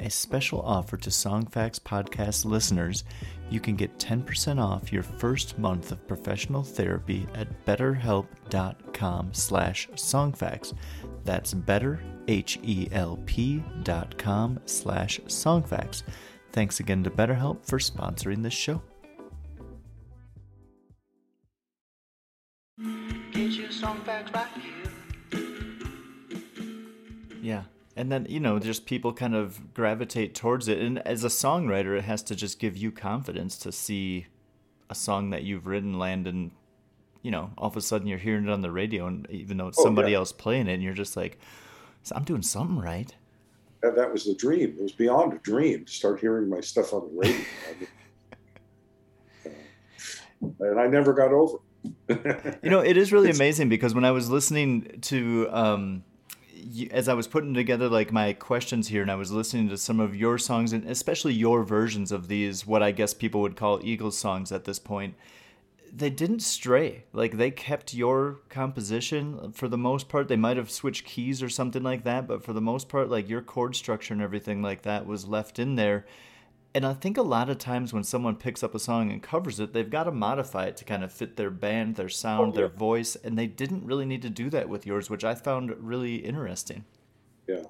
a 0.00 0.10
special 0.10 0.60
offer 0.62 0.96
to 0.96 1.10
Songfacts 1.10 1.80
podcast 1.80 2.44
listeners. 2.44 3.04
You 3.50 3.60
can 3.60 3.76
get 3.76 3.98
10% 3.98 4.58
off 4.60 4.92
your 4.92 5.02
first 5.02 5.58
month 5.58 5.92
of 5.92 6.06
professional 6.08 6.62
therapy 6.62 7.26
at 7.34 7.66
betterhelp.com 7.66 9.34
slash 9.34 9.88
songfacts. 9.94 10.74
That's 11.24 11.54
better, 11.54 12.02
H-E-L-P 12.28 13.64
dot 13.82 14.16
com 14.18 14.60
slash 14.64 15.20
songfacts. 15.26 16.02
Thanks 16.52 16.80
again 16.80 17.02
to 17.04 17.10
BetterHelp 17.10 17.64
for 17.66 17.78
sponsoring 17.78 18.42
this 18.42 18.52
show. 18.54 18.82
Get 23.32 23.52
your 23.52 23.70
song 23.70 24.00
facts 24.04 24.32
right 24.32 24.48
here. 24.58 24.92
Yeah. 27.42 27.62
And 27.96 28.10
then, 28.10 28.26
you 28.28 28.40
know, 28.40 28.58
just 28.58 28.86
people 28.86 29.12
kind 29.12 29.34
of 29.34 29.74
gravitate 29.74 30.34
towards 30.34 30.66
it. 30.68 30.78
And 30.78 30.98
as 31.00 31.24
a 31.24 31.28
songwriter, 31.28 31.96
it 31.98 32.04
has 32.04 32.22
to 32.24 32.34
just 32.34 32.58
give 32.58 32.76
you 32.76 32.90
confidence 32.90 33.58
to 33.58 33.72
see 33.72 34.26
a 34.88 34.94
song 34.94 35.30
that 35.30 35.42
you've 35.42 35.66
written 35.66 35.98
land 35.98 36.26
and 36.26 36.52
you 37.22 37.30
know, 37.30 37.52
all 37.56 37.68
of 37.68 37.76
a 37.76 37.80
sudden 37.80 38.08
you're 38.08 38.18
hearing 38.18 38.44
it 38.44 38.50
on 38.50 38.62
the 38.62 38.70
radio, 38.70 39.06
and 39.06 39.26
even 39.30 39.56
though 39.56 39.68
it's 39.68 39.78
Oh, 39.78 39.84
somebody 39.84 40.10
yeah. 40.12 40.18
else 40.18 40.32
playing 40.32 40.66
it, 40.66 40.74
and 40.74 40.82
you're 40.82 40.92
just 40.92 41.16
like, 41.16 41.38
I'm 42.10 42.24
doing 42.24 42.42
something 42.42 42.78
right. 42.80 43.14
That, 43.80 43.94
that 43.94 44.12
was 44.12 44.24
the 44.24 44.34
dream. 44.34 44.74
It 44.76 44.82
was 44.82 44.92
beyond 44.92 45.32
a 45.32 45.38
dream 45.38 45.84
to 45.84 45.92
start 45.92 46.18
hearing 46.20 46.48
my 46.48 46.60
stuff 46.60 46.92
on 46.92 47.02
the 47.02 47.20
radio. 47.20 47.44
I 47.70 47.78
mean, 49.48 49.54
uh, 50.60 50.64
and 50.70 50.80
I 50.80 50.88
never 50.88 51.12
got 51.12 51.32
over. 51.32 51.58
it. 52.08 52.58
You 52.62 52.70
know, 52.70 52.80
it 52.80 52.96
is 52.96 53.12
really 53.12 53.30
amazing 53.30 53.68
because 53.68 53.94
when 53.94 54.04
I 54.04 54.10
was 54.12 54.28
listening 54.30 54.98
to, 55.02 55.48
um, 55.50 56.04
as 56.90 57.08
I 57.08 57.14
was 57.14 57.26
putting 57.26 57.54
together 57.54 57.88
like 57.88 58.12
my 58.12 58.32
questions 58.32 58.88
here, 58.88 59.02
and 59.02 59.10
I 59.10 59.16
was 59.16 59.32
listening 59.32 59.68
to 59.68 59.76
some 59.76 60.00
of 60.00 60.16
your 60.16 60.38
songs, 60.38 60.72
and 60.72 60.88
especially 60.88 61.34
your 61.34 61.62
versions 61.62 62.12
of 62.12 62.28
these, 62.28 62.66
what 62.66 62.82
I 62.82 62.92
guess 62.92 63.14
people 63.14 63.40
would 63.42 63.56
call 63.56 63.80
Eagles 63.82 64.18
songs 64.18 64.52
at 64.52 64.64
this 64.64 64.78
point, 64.78 65.14
they 65.94 66.10
didn't 66.10 66.40
stray. 66.40 67.04
Like 67.12 67.36
they 67.36 67.50
kept 67.50 67.92
your 67.94 68.40
composition 68.48 69.52
for 69.52 69.68
the 69.68 69.78
most 69.78 70.08
part. 70.08 70.28
They 70.28 70.36
might 70.36 70.56
have 70.56 70.70
switched 70.70 71.04
keys 71.04 71.42
or 71.42 71.48
something 71.48 71.82
like 71.82 72.04
that, 72.04 72.26
but 72.26 72.42
for 72.42 72.52
the 72.52 72.60
most 72.60 72.88
part, 72.88 73.10
like 73.10 73.28
your 73.28 73.42
chord 73.42 73.76
structure 73.76 74.14
and 74.14 74.22
everything 74.22 74.62
like 74.62 74.82
that 74.82 75.06
was 75.06 75.26
left 75.26 75.58
in 75.58 75.74
there. 75.76 76.06
And 76.74 76.86
I 76.86 76.94
think 76.94 77.18
a 77.18 77.22
lot 77.22 77.50
of 77.50 77.58
times 77.58 77.92
when 77.92 78.02
someone 78.02 78.36
picks 78.36 78.62
up 78.62 78.74
a 78.74 78.78
song 78.78 79.10
and 79.10 79.22
covers 79.22 79.60
it, 79.60 79.74
they've 79.74 79.90
got 79.90 80.04
to 80.04 80.10
modify 80.12 80.66
it 80.66 80.76
to 80.78 80.84
kind 80.84 81.04
of 81.04 81.12
fit 81.12 81.36
their 81.36 81.50
band, 81.50 81.96
their 81.96 82.08
sound, 82.08 82.52
Oh, 82.54 82.56
their 82.56 82.68
voice, 82.68 83.14
and 83.16 83.38
they 83.38 83.46
didn't 83.46 83.84
really 83.84 84.06
need 84.06 84.22
to 84.22 84.30
do 84.30 84.48
that 84.50 84.70
with 84.70 84.86
yours, 84.86 85.10
which 85.10 85.22
I 85.22 85.34
found 85.34 85.70
really 85.78 86.16
interesting. 86.16 86.84
yeah, 87.46 87.64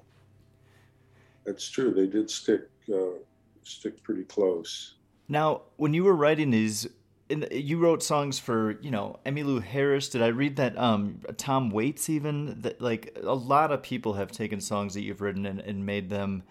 that's 1.45 1.67
true. 1.69 1.91
They 1.93 2.07
did 2.07 2.29
stick 2.29 2.61
uh, 2.93 3.17
stick 3.63 4.01
pretty 4.03 4.23
close. 4.23 4.95
Now, 5.27 5.63
when 5.75 5.93
you 5.93 6.03
were 6.05 6.15
writing 6.15 6.51
these, 6.51 6.87
in, 7.29 7.45
you 7.51 7.79
wrote 7.79 8.03
songs 8.03 8.39
for 8.39 8.79
you 8.81 8.91
know 8.91 9.19
Emmylou 9.25 9.61
Harris. 9.63 10.07
Did 10.07 10.21
I 10.21 10.27
read 10.27 10.55
that? 10.57 10.77
Um, 10.77 11.19
Tom 11.35 11.69
Waits 11.71 12.09
even 12.09 12.61
that 12.61 12.79
like 12.79 13.17
a 13.21 13.33
lot 13.35 13.71
of 13.73 13.83
people 13.83 14.13
have 14.13 14.31
taken 14.31 14.61
songs 14.61 14.93
that 14.93 15.01
you've 15.01 15.19
written 15.21 15.45
and, 15.45 15.59
and 15.59 15.85
made 15.85 16.09
them. 16.09 16.43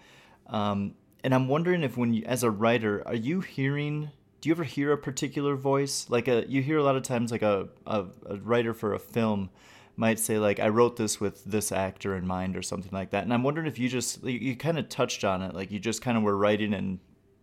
Um, 0.47 0.93
and 1.23 1.33
I'm 1.33 1.47
wondering 1.47 1.83
if 1.83 1.97
when 1.97 2.13
you, 2.13 2.23
as 2.25 2.43
a 2.43 2.51
writer, 2.51 3.03
are 3.05 3.15
you 3.15 3.41
hearing? 3.41 4.11
Do 4.41 4.49
you 4.49 4.55
ever 4.55 4.63
hear 4.63 4.91
a 4.91 4.97
particular 4.97 5.55
voice? 5.55 6.09
Like 6.09 6.27
a 6.27 6.45
you 6.47 6.61
hear 6.61 6.77
a 6.77 6.83
lot 6.83 6.97
of 6.97 7.03
times 7.03 7.31
like 7.31 7.41
a, 7.41 7.69
a, 7.87 8.05
a 8.25 8.35
writer 8.37 8.73
for 8.73 8.93
a 8.93 8.99
film 8.99 9.49
might 9.95 10.19
say 10.19 10.37
like 10.37 10.59
I 10.59 10.69
wrote 10.69 10.97
this 10.97 11.21
with 11.21 11.43
this 11.45 11.71
actor 11.71 12.15
in 12.15 12.27
mind 12.27 12.57
or 12.57 12.61
something 12.61 12.91
like 12.91 13.11
that. 13.11 13.23
And 13.23 13.33
I'm 13.33 13.43
wondering 13.43 13.67
if 13.67 13.79
you 13.79 13.87
just 13.87 14.23
you, 14.23 14.31
you 14.31 14.55
kind 14.55 14.77
of 14.77 14.89
touched 14.89 15.23
on 15.23 15.41
it, 15.41 15.55
like 15.55 15.71
you 15.71 15.79
just 15.79 16.01
kind 16.01 16.17
of 16.17 16.23
were 16.23 16.35
writing 16.35 16.73
and 16.73 16.99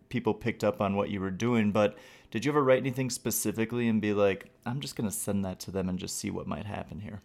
people 0.09 0.33
picked 0.33 0.63
up 0.63 0.81
on 0.81 0.95
what 0.95 1.09
you 1.09 1.19
were 1.19 1.31
doing. 1.31 1.71
But 1.71 1.97
did 2.29 2.45
you 2.45 2.51
ever 2.51 2.63
write 2.63 2.79
anything 2.79 3.09
specifically 3.09 3.87
and 3.87 4.01
be 4.01 4.13
like, 4.13 4.51
I'm 4.65 4.79
just 4.79 4.95
gonna 4.95 5.11
send 5.11 5.43
that 5.45 5.59
to 5.61 5.71
them 5.71 5.89
and 5.89 5.97
just 5.97 6.19
see 6.19 6.29
what 6.29 6.45
might 6.45 6.65
happen 6.65 6.99
here? 6.99 7.21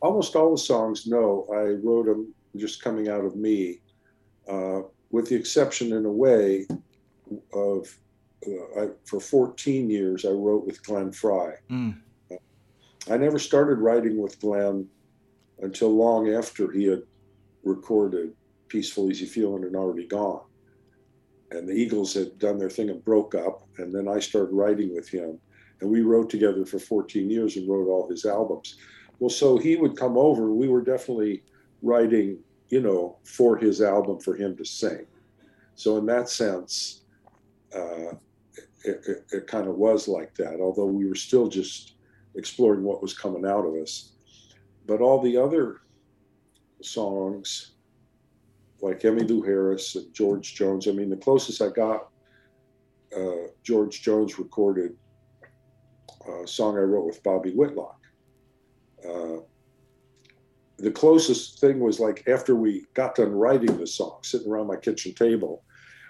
Almost 0.00 0.36
all 0.36 0.52
the 0.52 0.58
songs, 0.58 1.06
no, 1.06 1.46
I 1.52 1.80
wrote 1.84 2.06
them 2.06 2.34
just 2.56 2.82
coming 2.82 3.08
out 3.08 3.24
of 3.24 3.36
me, 3.36 3.80
uh, 4.48 4.82
with 5.12 5.28
the 5.28 5.36
exception, 5.36 5.92
in 5.92 6.04
a 6.04 6.12
way, 6.12 6.66
of 7.54 7.96
uh, 8.46 8.80
I, 8.82 8.88
for 9.04 9.20
14 9.20 9.88
years 9.88 10.24
I 10.24 10.30
wrote 10.30 10.66
with 10.66 10.82
Glenn 10.82 11.12
Frey. 11.12 11.54
Mm. 11.70 11.98
I 13.10 13.16
never 13.16 13.38
started 13.38 13.78
writing 13.78 14.20
with 14.20 14.40
Glenn 14.40 14.88
until 15.60 15.94
long 15.94 16.32
after 16.32 16.70
he 16.70 16.84
had 16.84 17.02
recorded 17.64 18.32
Peaceful, 18.68 19.10
Easy 19.10 19.26
Feeling 19.26 19.64
and 19.64 19.76
Already 19.76 20.06
Gone. 20.06 20.42
And 21.50 21.68
the 21.68 21.72
Eagles 21.72 22.14
had 22.14 22.38
done 22.38 22.58
their 22.58 22.70
thing 22.70 22.90
and 22.90 23.04
broke 23.04 23.34
up. 23.34 23.66
And 23.78 23.92
then 23.92 24.08
I 24.08 24.18
started 24.18 24.54
writing 24.54 24.94
with 24.94 25.08
him. 25.08 25.38
And 25.80 25.90
we 25.90 26.00
wrote 26.00 26.30
together 26.30 26.64
for 26.64 26.78
14 26.78 27.28
years 27.28 27.56
and 27.56 27.68
wrote 27.68 27.88
all 27.88 28.08
his 28.08 28.24
albums. 28.24 28.76
Well, 29.18 29.30
so 29.30 29.58
he 29.58 29.76
would 29.76 29.96
come 29.96 30.16
over. 30.16 30.52
We 30.52 30.68
were 30.68 30.80
definitely 30.80 31.42
writing, 31.82 32.38
you 32.72 32.80
know, 32.80 33.18
for 33.22 33.58
his 33.58 33.82
album 33.82 34.18
for 34.18 34.34
him 34.34 34.56
to 34.56 34.64
sing. 34.64 35.06
So, 35.74 35.98
in 35.98 36.06
that 36.06 36.30
sense, 36.30 37.02
uh, 37.76 38.14
it, 38.84 39.00
it, 39.06 39.26
it 39.30 39.46
kind 39.46 39.68
of 39.68 39.74
was 39.74 40.08
like 40.08 40.34
that, 40.36 40.58
although 40.58 40.86
we 40.86 41.06
were 41.06 41.14
still 41.14 41.48
just 41.48 41.96
exploring 42.34 42.82
what 42.82 43.02
was 43.02 43.12
coming 43.12 43.44
out 43.44 43.66
of 43.66 43.74
us. 43.74 44.14
But 44.86 45.02
all 45.02 45.20
the 45.20 45.36
other 45.36 45.82
songs, 46.80 47.72
like 48.80 49.00
Emmylou 49.00 49.44
Harris 49.44 49.94
and 49.94 50.12
George 50.14 50.54
Jones, 50.54 50.88
I 50.88 50.92
mean, 50.92 51.10
the 51.10 51.16
closest 51.16 51.60
I 51.60 51.68
got, 51.68 52.08
uh, 53.14 53.48
George 53.62 54.00
Jones 54.00 54.38
recorded 54.38 54.96
a 56.42 56.46
song 56.46 56.78
I 56.78 56.80
wrote 56.80 57.04
with 57.04 57.22
Bobby 57.22 57.52
Whitlock. 57.52 58.00
Uh, 59.06 59.40
the 60.82 60.90
closest 60.90 61.60
thing 61.60 61.78
was 61.78 62.00
like 62.00 62.26
after 62.28 62.56
we 62.56 62.84
got 62.94 63.14
done 63.14 63.30
writing 63.32 63.78
the 63.78 63.86
song, 63.86 64.18
sitting 64.22 64.50
around 64.50 64.66
my 64.66 64.76
kitchen 64.76 65.14
table, 65.14 65.62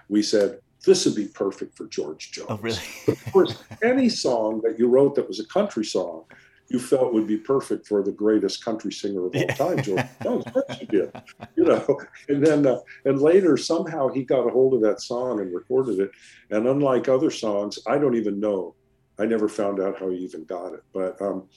we 0.09 0.23
said, 0.23 0.61
this 0.87 1.05
would 1.05 1.15
be 1.15 1.27
perfect 1.27 1.77
for 1.77 1.87
George 1.87 2.33
Jones. 2.33 2.49
Oh, 2.51 2.59
really? 2.59 2.79
Of 3.09 3.33
course, 3.33 3.63
any 3.83 4.09
song 4.09 4.61
that 4.65 4.79
you 4.79 4.89
wrote 4.89 5.15
that 5.15 5.29
was 5.29 5.41
a 5.41 5.47
country 5.47 5.85
song, 5.85 6.25
you 6.69 6.79
felt 6.79 7.13
would 7.13 7.27
be 7.27 7.37
perfect 7.37 7.87
for 7.87 8.03
the 8.03 8.11
greatest 8.11 8.65
country 8.65 8.93
singer 8.93 9.27
of 9.27 9.37
all 9.37 9.47
time, 9.49 9.83
George 9.83 10.07
Jones. 10.23 10.47
Of 10.47 10.53
course 10.55 10.81
you 10.81 10.87
did. 10.87 11.13
You 11.55 11.65
know, 11.65 12.01
and 12.29 12.45
then 12.45 12.67
uh, 12.67 12.79
and 13.05 13.21
later 13.21 13.59
somehow 13.59 14.09
he 14.09 14.25
got 14.25 14.47
a 14.47 14.51
hold 14.51 14.73
of 14.75 14.81
that 14.81 15.03
song 15.03 15.41
and 15.41 15.55
recorded 15.55 16.01
it. 16.01 16.11
And 16.51 16.67
unlike 16.67 17.09
other 17.09 17.31
songs, 17.31 17.79
I 17.87 17.99
don't 17.99 18.17
even 18.17 18.41
know. 18.41 18.75
I 19.19 19.27
never 19.27 19.49
found 19.49 19.81
out 19.81 19.99
how 19.99 20.09
he 20.09 20.17
even 20.17 20.45
got 20.45 20.73
it. 20.73 20.83
But 20.95 21.21
um, 21.21 21.49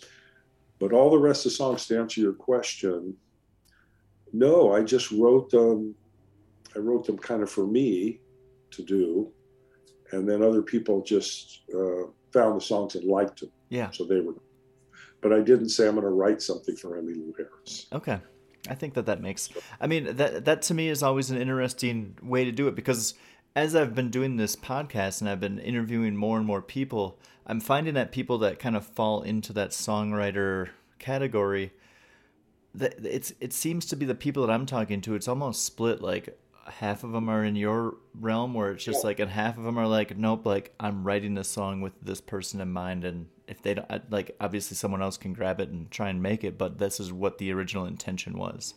but 0.79 0.93
all 0.93 1.09
the 1.09 1.17
rest 1.17 1.45
of 1.45 1.51
the 1.51 1.55
songs, 1.55 1.85
to 1.87 1.99
answer 1.99 2.21
your 2.21 2.33
question, 2.33 3.15
no, 4.33 4.73
I 4.73 4.83
just 4.83 5.11
wrote 5.11 5.49
them. 5.49 5.95
I 6.75 6.79
wrote 6.79 7.05
them 7.05 7.17
kind 7.17 7.41
of 7.41 7.49
for 7.49 7.65
me 7.65 8.19
to 8.71 8.83
do, 8.83 9.31
and 10.11 10.27
then 10.27 10.43
other 10.43 10.61
people 10.61 11.01
just 11.01 11.61
uh, 11.73 12.07
found 12.33 12.59
the 12.59 12.65
songs 12.65 12.95
and 12.95 13.05
liked 13.05 13.39
them, 13.39 13.51
yeah. 13.69 13.89
so 13.91 14.03
they 14.03 14.19
were. 14.19 14.33
But 15.21 15.31
I 15.31 15.39
didn't 15.39 15.69
say 15.69 15.87
I'm 15.87 15.95
going 15.95 16.03
to 16.05 16.11
write 16.11 16.41
something 16.41 16.75
for 16.75 17.01
Emmylou 17.01 17.33
Harris. 17.37 17.87
Okay. 17.93 18.19
I 18.67 18.75
think 18.75 18.95
that 18.95 19.05
that 19.05 19.21
makes. 19.21 19.49
I 19.79 19.87
mean, 19.87 20.15
that 20.17 20.45
that 20.45 20.61
to 20.63 20.73
me 20.73 20.89
is 20.89 21.03
always 21.03 21.31
an 21.31 21.37
interesting 21.37 22.17
way 22.21 22.45
to 22.45 22.51
do 22.51 22.67
it 22.67 22.75
because 22.75 23.13
as 23.55 23.75
I've 23.75 23.95
been 23.95 24.09
doing 24.09 24.35
this 24.35 24.55
podcast 24.55 25.21
and 25.21 25.29
I've 25.29 25.39
been 25.39 25.59
interviewing 25.59 26.15
more 26.15 26.37
and 26.37 26.45
more 26.45 26.61
people, 26.61 27.19
I'm 27.47 27.59
finding 27.59 27.93
that 27.93 28.11
people 28.11 28.37
that 28.39 28.59
kind 28.59 28.75
of 28.75 28.85
fall 28.85 29.21
into 29.21 29.53
that 29.53 29.69
songwriter 29.69 30.69
category, 30.99 31.71
that 32.73 32.95
it's 33.05 33.33
it 33.39 33.53
seems 33.53 33.85
to 33.87 33.95
be 33.95 34.05
the 34.05 34.15
people 34.15 34.45
that 34.45 34.51
I'm 34.53 34.65
talking 34.65 34.99
to. 35.01 35.15
It's 35.15 35.27
almost 35.27 35.63
split. 35.63 36.01
Like 36.01 36.37
half 36.65 37.03
of 37.03 37.11
them 37.11 37.29
are 37.29 37.45
in 37.45 37.55
your 37.55 37.95
realm, 38.19 38.53
where 38.53 38.71
it's 38.71 38.83
just 38.83 39.03
Yeah. 39.03 39.07
like, 39.07 39.19
and 39.19 39.31
half 39.31 39.57
of 39.57 39.63
them 39.63 39.77
are 39.77 39.87
like, 39.87 40.17
nope, 40.17 40.45
like 40.45 40.73
I'm 40.79 41.03
writing 41.03 41.35
this 41.35 41.47
song 41.47 41.81
with 41.81 41.93
this 42.01 42.19
person 42.19 42.59
in 42.59 42.71
mind, 42.71 43.05
and 43.05 43.27
if 43.47 43.61
they 43.61 43.75
don't, 43.75 44.11
like, 44.11 44.35
obviously 44.41 44.75
someone 44.75 45.01
else 45.03 45.17
can 45.17 45.31
grab 45.33 45.59
it 45.61 45.69
and 45.69 45.89
try 45.91 46.09
and 46.09 46.21
make 46.23 46.43
it, 46.43 46.57
but 46.57 46.79
this 46.79 46.99
is 46.99 47.13
what 47.13 47.37
the 47.37 47.51
original 47.53 47.85
intention 47.85 48.37
was. 48.37 48.73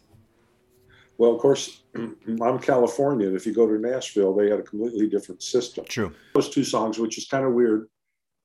Well, 1.18 1.34
of 1.34 1.40
course, 1.40 1.82
I'm 1.94 2.58
Californian. 2.60 3.34
If 3.36 3.44
you 3.44 3.52
go 3.52 3.66
to 3.66 3.78
Nashville, 3.78 4.34
they 4.34 4.48
had 4.48 4.60
a 4.60 4.62
completely 4.62 5.08
different 5.08 5.42
system. 5.42 5.84
True. 5.88 6.14
Those 6.34 6.48
two 6.48 6.64
songs, 6.64 6.98
which 6.98 7.18
is 7.18 7.26
kind 7.26 7.44
of 7.44 7.52
weird 7.52 7.88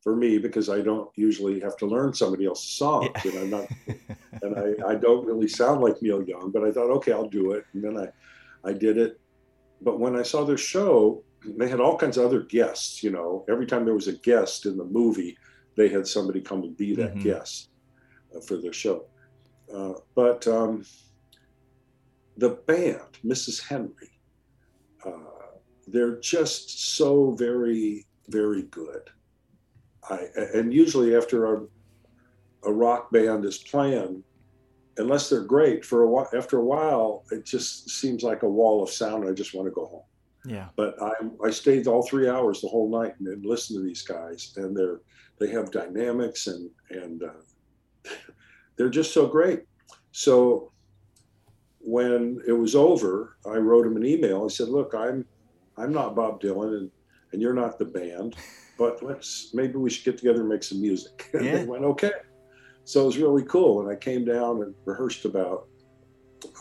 for 0.02 0.16
me 0.16 0.38
because 0.38 0.68
I 0.70 0.82
don't 0.82 1.10
usually 1.16 1.62
have 1.62 1.78
to 1.78 1.86
learn 1.86 2.14
somebody 2.14 2.46
else's 2.46 2.72
songs, 2.72 3.10
Yeah. 3.24 3.32
and 3.32 3.40
I'm 3.40 3.50
not, 3.50 3.68
and 4.42 4.58
I, 4.58 4.90
I 4.92 4.96
don't 4.96 5.26
really 5.26 5.48
sound 5.48 5.82
like 5.82 6.02
Neil 6.02 6.22
Young. 6.24 6.52
But 6.52 6.64
I 6.66 6.72
thought, 6.72 6.90
okay, 6.98 7.14
I'll 7.14 7.30
do 7.30 7.52
it, 7.54 7.64
and 7.74 7.84
then 7.84 7.98
I, 7.98 8.08
I 8.68 8.74
did 8.74 8.98
it. 8.98 9.20
But 9.82 10.00
when 10.00 10.16
I 10.16 10.24
saw 10.24 10.44
their 10.44 10.58
show, 10.58 11.24
they 11.46 11.70
had 11.70 11.80
all 11.80 11.98
kinds 11.98 12.18
of 12.18 12.26
other 12.26 12.42
guests. 12.42 13.04
You 13.04 13.12
know, 13.12 13.46
every 13.50 13.66
time 13.68 13.86
there 13.86 13.94
was 13.94 14.08
a 14.08 14.14
guest 14.14 14.66
in 14.66 14.78
the 14.78 14.86
movie, 14.86 15.38
they 15.78 15.90
had 15.90 16.08
somebody 16.08 16.42
come 16.42 16.64
and 16.64 16.76
be 16.76 16.96
that 16.96 17.16
Mhm. 17.16 17.24
guest 17.24 17.70
uh, 18.36 18.40
for 18.42 18.58
their 18.58 18.74
show. 18.74 19.06
Uh, 19.74 19.94
but 20.16 20.46
um, 20.48 20.84
the 22.38 22.50
band, 22.50 23.20
Mrs. 23.26 23.62
Henry, 23.62 24.20
uh, 25.06 25.58
they're 25.88 26.20
just 26.20 26.96
so 26.96 27.32
very, 27.32 28.06
very 28.30 28.64
good. 28.64 29.10
I, 30.10 30.28
and 30.54 30.74
usually 30.74 31.16
after 31.16 31.56
a, 31.56 31.66
a 32.66 32.72
rock 32.72 33.12
band 33.12 33.46
is 33.46 33.60
playing, 33.60 34.24
unless 34.98 35.30
they're 35.30 35.44
great 35.44 35.86
for 35.86 36.04
a 36.04 36.10
while, 36.10 36.30
after 36.36 36.58
a 36.58 36.64
while, 36.64 37.24
it 37.32 37.46
just 37.46 37.90
seems 37.90 38.24
like 38.24 38.44
a 38.44 38.50
wall 38.50 38.84
of 38.84 38.90
sound. 38.90 39.28
I 39.28 39.34
just 39.34 39.54
want 39.54 39.68
to 39.68 39.72
go 39.72 39.86
home. 39.86 40.04
Yeah. 40.46 40.70
But 40.76 41.02
I, 41.02 41.14
I 41.46 41.52
stayed 41.52 41.88
all 41.88 42.06
three 42.06 42.28
hours 42.28 42.62
the 42.62 42.68
whole 42.68 42.90
night 42.90 43.14
and, 43.20 43.28
and 43.28 43.46
listened 43.46 43.80
to 43.80 43.84
these 43.84 44.02
guys, 44.02 44.54
and 44.58 44.76
they're 44.76 45.00
they 45.40 45.50
have 45.50 45.72
dynamics 45.72 46.48
and 46.48 46.70
and 46.90 47.24
uh, 47.24 48.10
they're 48.76 48.90
just 48.90 49.14
so 49.14 49.26
great. 49.26 49.64
So 50.12 50.73
when 51.84 52.40
it 52.48 52.54
was 52.54 52.76
over, 52.76 53.36
I 53.46 53.58
wrote 53.58 53.86
him 53.86 53.98
an 53.98 54.06
email. 54.06 54.46
I 54.46 54.48
said, 54.48 54.70
"Look, 54.70 54.94
I'm 54.96 55.26
I'm 55.78 55.92
not 55.92 56.16
Bob 56.16 56.42
Dylan, 56.42 56.78
and 56.78 56.92
and 57.32 57.42
you're 57.42 57.54
not 57.54 57.78
the 57.78 57.86
band, 57.86 58.36
but 58.78 59.04
let's 59.04 59.50
maybe 59.54 59.76
we 59.76 59.90
should 59.90 60.06
get 60.06 60.18
together 60.18 60.42
and 60.42 60.50
make 60.50 60.64
some 60.64 60.82
music." 60.82 61.12
And 61.34 61.46
Yeah. 61.46 61.58
they 61.58 61.66
went, 61.66 61.84
"Okay." 61.84 62.12
So 62.86 63.04
it 63.04 63.06
was 63.06 63.18
really 63.18 63.44
cool, 63.44 63.82
and 63.82 63.90
I 63.90 63.96
came 63.96 64.26
down 64.26 64.62
and 64.62 64.74
rehearsed 64.86 65.26
about 65.26 65.64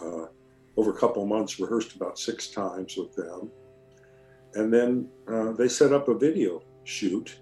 uh, 0.03 0.27
over 0.77 0.91
a 0.93 0.99
couple 0.99 1.23
of 1.23 1.29
months, 1.29 1.59
rehearsed 1.59 1.97
about 1.97 2.19
six 2.19 2.51
times 2.51 2.95
with 2.97 3.13
them, 3.15 3.53
and 4.55 4.73
then 4.73 5.09
uh, 5.33 5.53
they 5.53 5.69
set 5.69 5.93
up 5.93 6.09
a 6.09 6.19
video 6.19 6.61
shoot, 6.85 7.39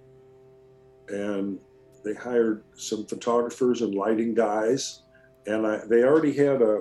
and 1.09 1.59
they 2.05 2.15
hired 2.15 2.63
some 2.77 3.07
photographers 3.07 3.83
and 3.83 3.95
lighting 3.95 4.35
guys, 4.35 5.03
and 5.47 5.67
I, 5.67 5.81
they 5.89 6.03
already 6.05 6.33
had 6.33 6.63
a 6.63 6.81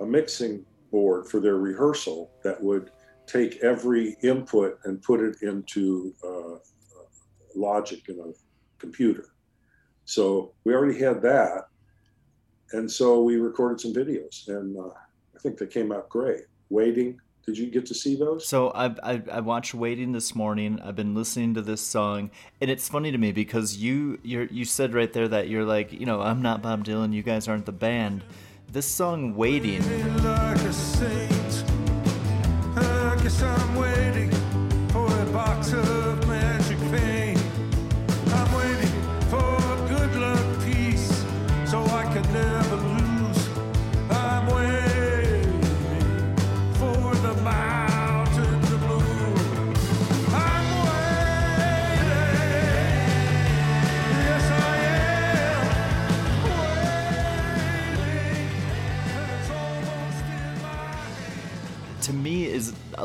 a 0.00 0.06
mixing 0.06 0.64
board 0.90 1.26
for 1.28 1.40
their 1.40 1.56
rehearsal 1.56 2.30
that 2.42 2.60
would 2.62 2.90
take 3.26 3.56
every 3.62 4.16
input 4.22 4.78
and 4.84 5.00
put 5.02 5.20
it 5.20 5.36
into 5.42 6.14
uh, 6.24 6.58
logic 7.54 8.08
in 8.08 8.18
a 8.18 8.32
computer. 8.78 9.26
So 10.04 10.52
we 10.64 10.74
already 10.74 10.98
had 10.98 11.22
that, 11.22 11.66
and 12.72 12.90
so 12.90 13.22
we 13.22 13.36
recorded 13.36 13.80
some 13.80 13.94
videos, 13.94 14.48
and 14.48 14.76
uh, 14.76 14.88
I 14.88 15.38
think 15.40 15.58
they 15.58 15.66
came 15.66 15.92
out 15.92 16.08
great. 16.08 16.42
Waiting, 16.68 17.20
did 17.46 17.56
you 17.56 17.70
get 17.70 17.86
to 17.86 17.94
see 17.94 18.16
those? 18.16 18.46
So 18.46 18.70
I, 18.70 19.22
I 19.30 19.40
watched 19.40 19.74
Waiting 19.74 20.12
this 20.12 20.34
morning. 20.34 20.80
I've 20.82 20.96
been 20.96 21.14
listening 21.14 21.54
to 21.54 21.62
this 21.62 21.80
song, 21.80 22.30
and 22.60 22.70
it's 22.70 22.88
funny 22.88 23.12
to 23.12 23.18
me 23.18 23.32
because 23.32 23.76
you 23.76 24.18
you 24.22 24.48
you 24.50 24.64
said 24.64 24.94
right 24.94 25.12
there 25.12 25.28
that 25.28 25.48
you're 25.48 25.64
like 25.64 25.92
you 25.92 26.06
know 26.06 26.20
I'm 26.20 26.42
not 26.42 26.62
Bob 26.62 26.84
Dylan. 26.84 27.12
You 27.12 27.22
guys 27.22 27.48
aren't 27.48 27.66
the 27.66 27.72
band. 27.72 28.24
This 28.72 28.86
song 28.86 29.34
Waiting. 29.34 29.82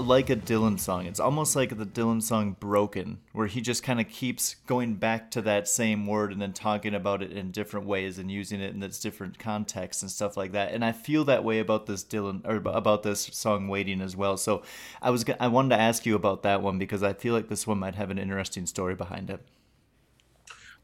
Like 0.04 0.30
a 0.30 0.36
Dylan 0.36 0.80
song. 0.80 1.06
It's 1.06 1.20
almost 1.20 1.56
like 1.56 1.78
the 1.78 1.86
Dylan 1.86 2.22
song 2.22 2.56
Broken, 2.60 3.20
where 3.34 3.48
he 3.48 3.62
just 3.62 3.84
kind 3.84 4.00
of 4.00 4.10
keeps 4.10 4.56
going 4.68 4.96
back 4.96 5.32
to 5.32 5.42
that 5.44 5.68
same 5.68 6.08
word 6.08 6.32
and 6.32 6.42
then 6.42 6.54
talking 6.54 6.94
about 6.94 7.22
it 7.22 7.32
in 7.32 7.52
different 7.52 7.86
ways 7.86 8.18
and 8.18 8.32
using 8.32 8.62
it 8.62 8.74
in 8.74 8.84
its 8.84 9.00
different 9.00 9.40
contexts 9.40 10.02
and 10.02 10.12
stuff 10.12 10.38
like 10.38 10.52
that. 10.54 10.74
And 10.74 10.84
I 10.84 10.92
feel 10.92 11.26
that 11.26 11.44
way 11.44 11.60
about 11.60 11.86
this 11.86 12.04
Dylan 12.04 12.46
or 12.46 12.56
about 12.56 13.04
this 13.04 13.22
song 13.22 13.68
Waiting 13.68 14.02
as 14.02 14.16
well. 14.16 14.38
So 14.38 14.64
I 15.02 15.10
was 15.10 15.26
I 15.40 15.48
wanted 15.48 15.70
to 15.70 15.82
ask 15.82 16.06
you 16.06 16.16
about 16.16 16.44
that 16.44 16.62
one 16.62 16.78
because 16.80 17.04
I 17.04 17.14
feel 17.14 17.34
like 17.34 17.50
this 17.50 17.66
one 17.68 17.80
might 17.80 17.96
have 17.96 18.12
an 18.12 18.18
interesting 18.18 18.66
story 18.66 18.96
behind 18.96 19.30
it. 19.30 19.42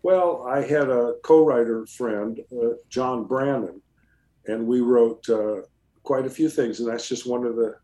Well, 0.03 0.47
I 0.47 0.61
had 0.61 0.89
a 0.89 1.13
co-writer 1.23 1.85
friend, 1.85 2.39
uh, 2.51 2.73
John 2.89 3.25
Brannon, 3.25 3.81
and 4.47 4.65
we 4.65 4.81
wrote 4.81 5.29
uh, 5.29 5.61
quite 6.03 6.25
a 6.25 6.29
few 6.29 6.49
things, 6.49 6.79
and 6.79 6.89
that's 6.89 7.07
just 7.07 7.27
one 7.27 7.45
of 7.45 7.55
the 7.55 7.75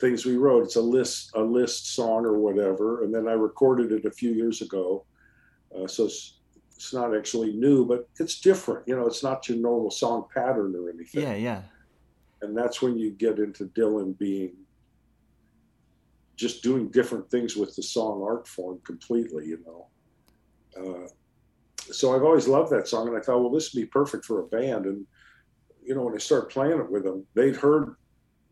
things 0.00 0.24
we 0.24 0.36
wrote. 0.36 0.64
It's 0.64 0.76
a 0.76 0.82
list, 0.82 1.32
a 1.34 1.42
list 1.42 1.94
song 1.94 2.24
or 2.24 2.38
whatever, 2.38 3.04
and 3.04 3.14
then 3.14 3.28
I 3.28 3.32
recorded 3.32 3.92
it 3.92 4.04
a 4.04 4.10
few 4.10 4.32
years 4.32 4.62
ago, 4.62 5.04
uh, 5.76 5.86
so 5.86 6.04
it's, 6.04 6.38
it's 6.74 6.94
not 6.94 7.16
actually 7.16 7.52
new, 7.52 7.84
but 7.84 8.08
it's 8.20 8.40
different. 8.40 8.86
You 8.86 8.96
know, 8.96 9.06
it's 9.06 9.22
not 9.22 9.48
your 9.48 9.58
normal 9.58 9.90
song 9.90 10.26
pattern 10.32 10.74
or 10.76 10.90
anything. 10.90 11.22
Yeah, 11.22 11.34
yeah. 11.34 11.62
and 12.42 12.56
that's 12.56 12.80
when 12.80 12.96
you 12.96 13.10
get 13.10 13.38
into 13.38 13.66
Dylan 13.66 14.16
being 14.18 14.52
just 16.36 16.62
doing 16.62 16.88
different 16.90 17.28
things 17.30 17.56
with 17.56 17.74
the 17.74 17.82
song 17.82 18.22
art 18.22 18.46
form 18.46 18.78
completely, 18.84 19.46
you 19.46 19.58
know. 19.66 19.86
Uh, 20.78 21.08
so 21.92 22.14
I've 22.14 22.22
always 22.22 22.46
loved 22.46 22.70
that 22.70 22.86
song, 22.86 23.08
and 23.08 23.16
I 23.16 23.20
thought, 23.20 23.40
well, 23.40 23.50
this 23.50 23.74
would 23.74 23.80
be 23.80 23.86
perfect 23.86 24.24
for 24.24 24.40
a 24.40 24.46
band. 24.46 24.86
And 24.86 25.04
you 25.82 25.94
know, 25.94 26.02
when 26.02 26.14
I 26.14 26.18
started 26.18 26.50
playing 26.50 26.78
it 26.78 26.90
with 26.90 27.02
them, 27.02 27.26
they'd 27.34 27.56
heard 27.56 27.96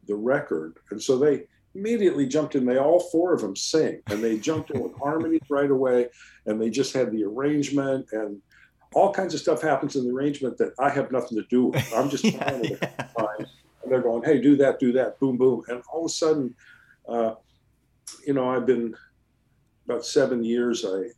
the 0.07 0.14
record, 0.14 0.79
and 0.90 1.03
so 1.03 1.19
they 1.19 1.45
immediately 1.75 2.27
jumped 2.27 2.55
in. 2.55 2.64
They 2.64 2.79
all 2.79 3.01
four 3.01 3.35
of 3.35 3.40
them 3.40 3.57
sing, 3.57 4.01
and 4.09 4.23
they 4.23 4.38
jumped 4.38 4.71
in 4.71 4.83
with 4.83 4.97
harmonies 4.99 5.42
right 5.49 5.71
away, 5.71 6.09
and 6.47 6.61
they 6.61 6.71
just 6.71 6.92
had 6.92 7.12
the 7.12 7.25
arrangement 7.25 8.09
and 8.12 8.40
all 8.95 9.12
kinds 9.12 9.35
of 9.35 9.40
stuff 9.40 9.61
happens 9.61 9.95
in 9.95 10.07
the 10.07 10.14
arrangement 10.14 10.57
that 10.57 10.73
I 10.79 10.88
have 10.88 11.12
nothing 11.12 11.37
to 11.37 11.45
do 11.51 11.66
with. 11.66 11.92
I'm 11.95 12.09
just 12.09 12.25
yeah, 12.25 12.42
playing 12.42 12.64
it 12.64 12.79
yeah. 12.81 13.09
times, 13.19 13.51
and 13.83 13.92
they're 13.92 14.01
going, 14.01 14.23
"Hey, 14.23 14.40
do 14.40 14.57
that, 14.57 14.79
do 14.79 14.92
that, 14.92 15.19
boom, 15.21 15.37
boom," 15.37 15.62
and 15.69 15.83
all 15.92 16.01
of 16.01 16.07
a 16.07 16.14
sudden, 16.14 16.55
uh, 17.07 17.35
you 18.27 18.33
know, 18.33 18.49
I've 18.49 18.66
been 18.66 18.97
about 19.85 20.07
seven 20.07 20.42
years. 20.42 20.85
I 20.85 21.11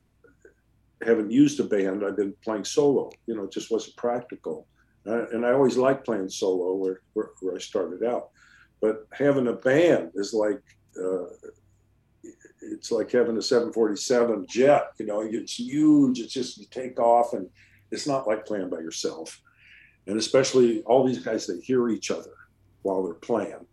haven't 1.07 1.31
used 1.31 1.61
a 1.61 1.65
band. 1.65 2.05
I've 2.05 2.17
been 2.17 2.35
playing 2.43 2.65
solo. 2.65 3.11
You 3.27 3.37
know, 3.37 3.45
it 3.45 3.53
just 3.53 3.71
wasn't 3.71 3.97
practical, 3.97 4.67
uh, 5.07 5.29
and 5.29 5.47
I 5.47 5.53
always 5.53 5.77
liked 5.77 6.05
playing 6.05 6.31
solo 6.31 6.75
where, 6.75 7.01
where 7.13 7.31
where 7.41 7.55
I 7.55 7.59
started 7.59 8.03
out. 8.03 8.31
But 8.81 9.07
having 9.13 9.49
a 9.49 9.55
band 9.55 10.13
is 10.15 10.33
like. 10.33 10.63
Uh, 10.97 11.27
it's 12.61 12.91
like 12.91 13.11
having 13.13 13.39
a 13.39 13.43
747 13.43 14.45
jet, 14.47 14.89
you 14.99 15.07
know, 15.07 15.23
it's 15.23 15.59
huge. 15.59 16.19
It's 16.19 16.33
just 16.33 16.59
you 16.59 16.67
take 16.71 16.99
off 16.99 17.33
and 17.33 17.49
it's 17.91 18.07
not 18.07 18.27
like 18.27 18.45
playing 18.45 18.69
by 18.69 18.81
yourself 18.81 19.41
and 20.09 20.17
especially 20.17 20.83
all 20.83 21.07
these 21.07 21.23
guys 21.23 21.47
they 21.47 21.61
hear 21.61 21.89
each 21.91 22.11
other 22.11 22.33
while 22.83 23.05
they're 23.05 23.15
playing 23.15 23.67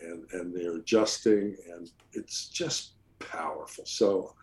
and 0.00 0.24
and 0.32 0.54
they're 0.54 0.76
adjusting 0.76 1.56
and 1.72 1.90
it's 2.12 2.48
just 2.48 2.92
powerful 3.20 3.86
so 3.86 4.34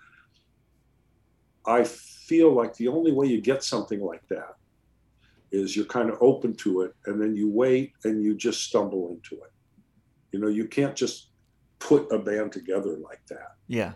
i 1.68 1.84
feel 1.84 2.52
like 2.52 2.74
the 2.76 2.88
only 2.88 3.12
way 3.12 3.28
you 3.28 3.40
get 3.40 3.64
something 3.64 4.02
like 4.02 4.26
that 4.30 4.56
is 5.52 5.76
you're 5.76 5.86
kind 5.86 6.10
of 6.10 6.18
open 6.22 6.56
to 6.56 6.82
it 6.82 6.96
and 7.06 7.22
then 7.22 7.36
you 7.36 7.50
wait 7.50 7.92
and 8.06 8.24
you 8.24 8.34
just 8.34 8.64
stumble 8.64 9.10
into 9.10 9.36
it 9.44 9.52
you 10.32 10.40
know 10.40 10.48
you 10.48 10.66
can't 10.68 10.96
just 10.96 11.28
put 11.80 12.12
a 12.12 12.20
band 12.20 12.52
together 12.52 12.98
like 12.98 13.26
that 13.28 13.56
Yeah. 13.68 13.94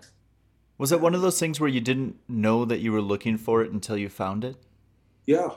Was 0.77 0.91
it 0.91 0.99
one 0.99 1.15
of 1.15 1.21
those 1.21 1.39
things 1.39 1.59
where 1.59 1.69
you 1.69 1.79
didn't 1.79 2.17
know 2.27 2.65
that 2.65 2.79
you 2.79 2.91
were 2.91 3.01
looking 3.01 3.37
for 3.37 3.61
it 3.63 3.71
until 3.71 3.97
you 3.97 4.09
found 4.09 4.43
it? 4.43 4.57
yeah 5.27 5.49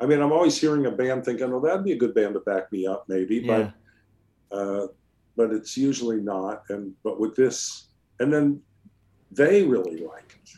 i 0.00 0.06
mean 0.06 0.20
i'm 0.22 0.32
always 0.32 0.58
hearing 0.58 0.86
a 0.86 0.90
band 0.90 1.22
thinking 1.24 1.52
oh 1.52 1.60
that'd 1.60 1.84
be 1.84 1.92
a 1.92 1.96
good 1.98 2.14
band 2.14 2.32
to 2.34 2.40
back 2.40 2.70
me 2.72 2.86
up 2.86 3.04
maybe 3.08 3.36
Yeah. 3.36 3.72
but 4.50 4.56
uh, 4.58 4.86
but 5.36 5.50
it's 5.50 5.76
usually 5.76 6.20
not. 6.20 6.62
And 6.68 6.92
but 7.02 7.18
with 7.18 7.34
this, 7.34 7.88
and 8.20 8.32
then 8.32 8.60
they 9.32 9.64
really 9.64 9.96
like 9.96 10.38
it, 10.40 10.50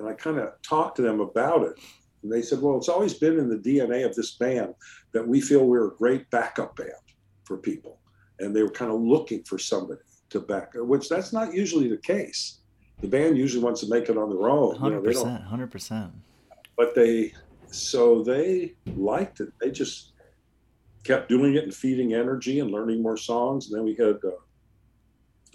and 0.00 0.08
I 0.08 0.12
kind 0.14 0.38
of 0.40 0.60
talked 0.62 0.96
to 0.96 1.02
them 1.02 1.20
about 1.20 1.62
it, 1.62 1.78
and 2.24 2.32
they 2.32 2.42
said, 2.42 2.60
"Well, 2.60 2.76
it's 2.78 2.88
always 2.88 3.14
been 3.14 3.38
in 3.38 3.48
the 3.48 3.56
DNA 3.56 4.04
of 4.04 4.16
this 4.16 4.32
band 4.32 4.74
that 5.12 5.24
we 5.28 5.40
feel 5.40 5.64
we're 5.66 5.86
a 5.86 5.96
great 5.96 6.28
backup 6.30 6.74
band 6.74 6.90
for 7.44 7.58
people," 7.58 8.00
and 8.40 8.54
they 8.54 8.62
were 8.62 8.70
kind 8.70 8.90
of 8.90 9.00
looking 9.00 9.42
for 9.44 9.58
somebody 9.58 10.00
to 10.30 10.40
back, 10.40 10.72
which 10.74 11.08
that's 11.08 11.32
not 11.32 11.54
usually 11.54 11.88
the 11.88 11.96
case. 11.96 12.60
The 13.00 13.08
band 13.08 13.38
usually 13.38 13.62
wants 13.62 13.80
to 13.82 13.88
make 13.88 14.08
it 14.08 14.16
on 14.18 14.28
their 14.30 14.48
own. 14.48 14.76
Hundred 14.76 15.04
they 15.04 15.12
don't 15.12 15.24
percent, 15.24 15.42
hundred 15.44 15.70
percent. 15.70 16.12
but 16.76 16.94
they 16.94 17.32
so 17.70 18.22
they 18.22 18.74
liked 18.96 19.40
it 19.40 19.52
they 19.60 19.70
just 19.70 20.12
kept 21.04 21.28
doing 21.28 21.54
it 21.54 21.64
and 21.64 21.74
feeding 21.74 22.14
energy 22.14 22.60
and 22.60 22.70
learning 22.70 23.02
more 23.02 23.16
songs 23.16 23.66
and 23.66 23.76
then 23.76 23.84
we 23.84 23.94
had 23.94 24.16
uh, 24.24 24.30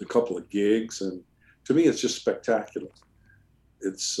a 0.00 0.04
couple 0.04 0.36
of 0.36 0.48
gigs 0.48 1.00
and 1.00 1.22
to 1.64 1.74
me 1.74 1.84
it's 1.84 2.00
just 2.00 2.16
spectacular 2.16 2.88
it's 3.80 4.20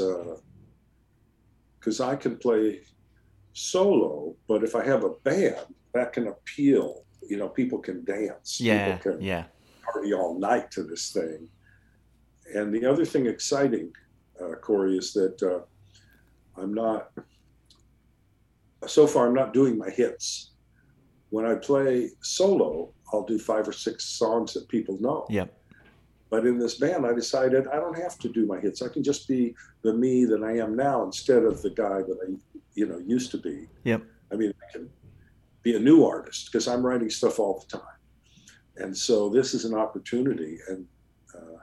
because 1.78 2.00
i 2.00 2.16
can 2.16 2.36
play 2.36 2.80
solo 3.52 4.34
but 4.48 4.64
if 4.64 4.74
i 4.74 4.84
have 4.84 5.04
a 5.04 5.10
band 5.22 5.66
that 5.92 6.12
can 6.12 6.26
appeal 6.26 7.03
you 7.28 7.36
know 7.36 7.48
people 7.48 7.78
can 7.78 8.04
dance 8.04 8.60
Yeah, 8.60 8.96
people 8.96 9.12
can 9.12 9.22
yeah, 9.22 9.44
party 9.84 10.14
all 10.14 10.38
night 10.38 10.70
to 10.72 10.82
this 10.82 11.12
thing. 11.12 11.48
And 12.54 12.72
the 12.74 12.84
other 12.84 13.04
thing 13.04 13.26
exciting, 13.26 13.92
uh, 14.40 14.54
Corey, 14.56 14.96
is 14.98 15.12
that 15.14 15.42
uh, 15.42 15.60
I'm 16.60 16.74
not, 16.74 17.10
so 18.86 19.06
far, 19.06 19.26
I'm 19.26 19.34
not 19.34 19.54
doing 19.54 19.78
my 19.78 19.90
hits. 19.90 20.50
When 21.30 21.46
I 21.46 21.54
play 21.54 22.10
solo, 22.20 22.92
I'll 23.12 23.24
do 23.24 23.38
five 23.38 23.66
or 23.66 23.72
six 23.72 24.04
songs 24.04 24.52
that 24.54 24.68
people 24.68 24.98
know. 25.00 25.26
Yep. 25.30 25.52
But 26.30 26.46
in 26.46 26.58
this 26.58 26.76
band, 26.76 27.06
I 27.06 27.12
decided 27.12 27.66
I 27.68 27.76
don't 27.76 27.98
have 27.98 28.18
to 28.18 28.28
do 28.28 28.46
my 28.46 28.60
hits. 28.60 28.82
I 28.82 28.88
can 28.88 29.02
just 29.02 29.26
be 29.26 29.54
the 29.82 29.94
me 29.94 30.24
that 30.26 30.42
I 30.42 30.58
am 30.58 30.76
now 30.76 31.04
instead 31.04 31.44
of 31.44 31.62
the 31.62 31.70
guy 31.70 32.02
that 32.02 32.18
I, 32.26 32.58
you 32.74 32.86
know, 32.86 32.98
used 32.98 33.30
to 33.32 33.38
be. 33.38 33.68
Yep. 33.84 34.02
I 34.32 34.36
mean, 34.36 34.52
I 34.68 34.72
can 34.72 34.90
be 35.64 35.74
a 35.74 35.80
new 35.80 36.04
artist 36.04 36.50
because 36.52 36.68
I'm 36.68 36.86
writing 36.86 37.10
stuff 37.10 37.40
all 37.40 37.64
the 37.68 37.78
time. 37.78 37.96
And 38.76 38.96
so 38.96 39.28
this 39.28 39.54
is 39.54 39.64
an 39.64 39.74
opportunity, 39.74 40.58
and 40.68 40.86
uh, 41.34 41.58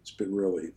it's 0.00 0.12
been 0.12 0.34
really 0.34 0.70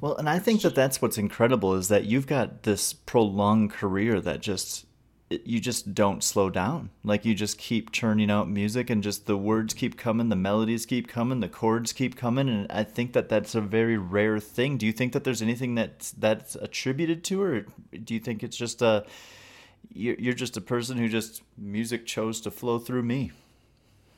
Well, 0.00 0.16
and 0.16 0.28
I 0.28 0.38
think 0.38 0.62
that 0.62 0.74
that's 0.74 1.00
what's 1.00 1.18
incredible 1.18 1.74
is 1.74 1.88
that 1.88 2.04
you've 2.04 2.26
got 2.26 2.62
this 2.62 2.92
prolonged 2.92 3.72
career 3.72 4.20
that 4.20 4.40
just 4.40 4.86
you 5.30 5.58
just 5.58 5.94
don't 5.94 6.22
slow 6.22 6.50
down. 6.50 6.90
Like 7.02 7.24
you 7.24 7.34
just 7.34 7.58
keep 7.58 7.90
churning 7.90 8.30
out 8.30 8.48
music 8.48 8.90
and 8.90 9.02
just 9.02 9.26
the 9.26 9.36
words 9.36 9.74
keep 9.74 9.96
coming, 9.96 10.28
the 10.28 10.36
melodies 10.36 10.86
keep 10.86 11.08
coming, 11.08 11.40
the 11.40 11.48
chords 11.48 11.92
keep 11.92 12.14
coming, 12.14 12.48
and 12.48 12.70
I 12.70 12.84
think 12.84 13.12
that 13.14 13.28
that's 13.28 13.54
a 13.54 13.60
very 13.60 13.96
rare 13.98 14.38
thing. 14.38 14.78
Do 14.78 14.86
you 14.86 14.92
think 14.92 15.12
that 15.12 15.24
there's 15.24 15.42
anything 15.42 15.74
that's 15.74 16.12
that's 16.12 16.54
attributed 16.54 17.24
to 17.24 17.42
or 17.42 17.66
do 18.04 18.14
you 18.14 18.20
think 18.20 18.42
it's 18.42 18.56
just 18.56 18.82
a 18.82 19.04
you're 19.92 20.16
you're 20.18 20.34
just 20.34 20.56
a 20.56 20.60
person 20.60 20.96
who 20.98 21.08
just 21.08 21.42
music 21.58 22.06
chose 22.06 22.40
to 22.42 22.50
flow 22.50 22.78
through 22.78 23.02
me? 23.02 23.32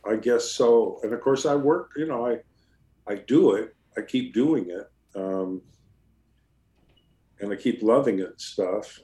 I 0.09 0.17
guess 0.17 0.51
so. 0.51 1.01
And 1.03 1.13
of 1.13 1.21
course, 1.21 1.47
I 1.47 1.55
work. 1.55 1.91
You 1.97 2.07
know, 2.07 2.27
I 2.27 2.39
I 3.07 3.17
do 3.17 3.53
it. 3.55 3.75
I 3.97 4.03
keep 4.03 4.35
doing 4.35 4.69
it, 4.71 4.91
um, 5.19 5.63
and 7.41 7.53
I 7.53 7.57
keep 7.57 7.83
loving 7.83 8.19
it 8.21 8.27
and 8.29 8.41
stuff. 8.41 9.01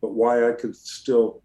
But 0.00 0.12
why 0.14 0.48
I 0.48 0.52
could 0.52 0.74
still 0.76 1.42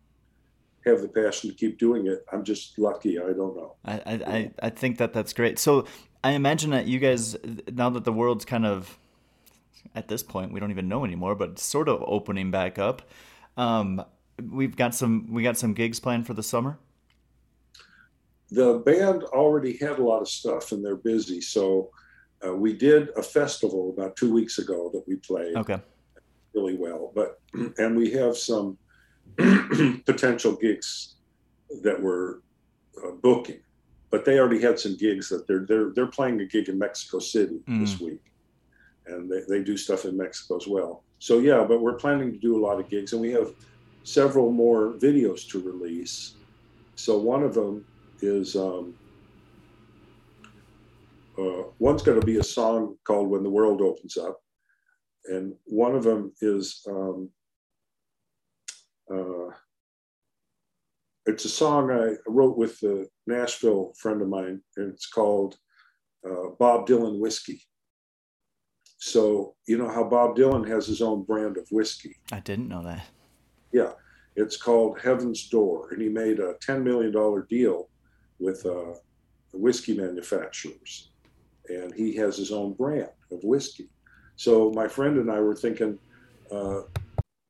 have 0.85 1.01
the 1.01 1.07
passion 1.07 1.49
to 1.49 1.55
keep 1.55 1.77
doing 1.79 2.07
it, 2.07 2.25
I'm 2.31 2.43
just 2.43 2.77
lucky. 2.77 3.17
I 3.19 3.33
don't 3.33 3.55
know. 3.55 3.75
I, 3.85 3.93
I- 4.05 4.51
I 4.61 4.69
think 4.69 4.97
that 4.99 5.13
that's 5.13 5.33
great. 5.33 5.57
So 5.59 5.85
I 6.23 6.31
imagine 6.31 6.69
that 6.71 6.85
you 6.87 6.99
guys, 6.99 7.35
now 7.71 7.89
that 7.89 8.03
the 8.05 8.13
world's 8.13 8.45
kind 8.45 8.65
of, 8.65 8.97
at 9.95 10.07
this 10.07 10.23
point, 10.23 10.51
we 10.53 10.59
don't 10.59 10.71
even 10.71 10.87
know 10.87 11.03
anymore, 11.03 11.35
but 11.35 11.57
sort 11.59 11.89
of 11.89 12.03
opening 12.05 12.51
back 12.51 12.77
up. 12.79 13.01
Um, 13.57 14.03
we've 14.51 14.75
got 14.75 14.95
some, 14.95 15.27
we 15.31 15.43
got 15.43 15.57
some 15.57 15.73
gigs 15.73 15.99
planned 15.99 16.27
for 16.27 16.33
the 16.33 16.43
summer. 16.43 16.77
The 18.51 18.79
band 18.85 19.23
already 19.23 19.77
had 19.77 19.99
a 19.99 20.03
lot 20.03 20.21
of 20.21 20.29
stuff, 20.29 20.71
and 20.71 20.85
they're 20.85 20.95
busy. 20.95 21.41
So 21.41 21.89
uh, 22.45 22.53
we 22.53 22.73
did 22.73 23.09
a 23.17 23.23
festival 23.23 23.93
about 23.97 24.15
two 24.15 24.31
weeks 24.31 24.59
ago 24.59 24.89
that 24.93 25.03
we 25.07 25.15
played. 25.15 25.55
Okay. 25.55 25.79
really 26.53 26.75
well. 26.75 27.11
But 27.15 27.39
and 27.77 27.97
we 27.97 28.11
have 28.11 28.37
some 28.37 28.77
potential 29.37 30.55
gigs 30.55 31.15
that 31.81 32.01
we're 32.01 32.37
uh, 33.03 33.11
booking, 33.21 33.59
but 34.11 34.25
they 34.25 34.39
already 34.39 34.61
had 34.61 34.79
some 34.79 34.95
gigs 34.95 35.29
that 35.29 35.47
they're 35.47 35.65
they're 35.67 35.91
they're 35.95 36.07
playing 36.07 36.39
a 36.41 36.45
gig 36.45 36.69
in 36.69 36.77
Mexico 36.77 37.19
City 37.19 37.59
this 37.67 37.99
week, 37.99 38.21
and 39.07 39.29
they, 39.29 39.41
they 39.49 39.63
do 39.63 39.75
stuff 39.75 40.05
in 40.05 40.15
Mexico 40.15 40.57
as 40.57 40.67
well. 40.67 41.03
So 41.25 41.39
yeah, 41.39 41.65
but 41.67 41.81
we're 41.81 42.01
planning 42.03 42.31
to 42.33 42.37
do 42.37 42.55
a 42.55 42.63
lot 42.63 42.79
of 42.79 42.87
gigs, 42.87 43.13
and 43.13 43.21
we 43.21 43.31
have 43.31 43.49
several 44.03 44.51
more 44.51 44.93
videos 44.93 45.49
to 45.49 45.59
release. 45.59 46.35
So 46.95 47.17
one 47.17 47.41
of 47.41 47.55
them 47.55 47.83
is 48.21 48.55
um, 48.55 48.93
uh, 51.39 51.63
one's 51.79 52.03
going 52.03 52.19
to 52.19 52.25
be 52.25 52.37
a 52.37 52.43
song 52.43 52.97
called 53.07 53.29
"When 53.29 53.41
the 53.41 53.49
World 53.49 53.81
Opens 53.81 54.17
Up." 54.17 54.39
and 55.27 55.53
one 55.65 55.95
of 55.95 56.03
them 56.03 56.31
is 56.41 56.81
um, 56.87 57.29
uh, 59.11 59.49
it's 61.25 61.45
a 61.45 61.49
song 61.49 61.91
I 61.91 62.15
wrote 62.27 62.57
with 62.57 62.81
a 62.83 63.07
Nashville 63.25 63.93
friend 63.97 64.21
of 64.21 64.27
mine, 64.27 64.61
and 64.77 64.93
it's 64.93 65.07
called 65.07 65.55
uh, 66.23 66.49
Bob 66.59 66.87
Dylan 66.87 67.19
Whiskey. 67.19 67.61
So 69.05 69.53
you 69.67 69.77
know 69.77 69.87
how 69.87 70.03
Bob 70.03 70.35
Dylan 70.35 70.67
has 70.67 70.87
his 70.87 70.99
own 70.99 71.25
brand 71.25 71.57
of 71.57 71.67
whiskey. 71.69 72.15
I 72.31 72.39
didn't 72.39 72.69
know 72.69 72.81
that. 72.81 73.05
Yeah, 73.71 73.91
it's 74.35 74.57
called 74.57 74.99
Heaven's 74.99 75.47
Door, 75.47 75.91
and 75.91 76.01
he 76.01 76.09
made 76.09 76.39
a 76.39 76.55
ten 76.59 76.83
million 76.83 77.11
dollar 77.11 77.45
deal 77.47 77.87
with 78.39 78.65
uh, 78.65 78.95
whiskey 79.53 79.95
manufacturers, 79.95 81.11
and 81.69 81.93
he 81.93 82.15
has 82.15 82.35
his 82.35 82.51
own 82.51 82.73
brand 82.73 83.11
of 83.31 83.43
whiskey. 83.43 83.89
So 84.37 84.71
my 84.71 84.87
friend 84.87 85.19
and 85.19 85.31
I 85.31 85.39
were 85.39 85.55
thinking, 85.55 85.99
uh, 86.51 86.81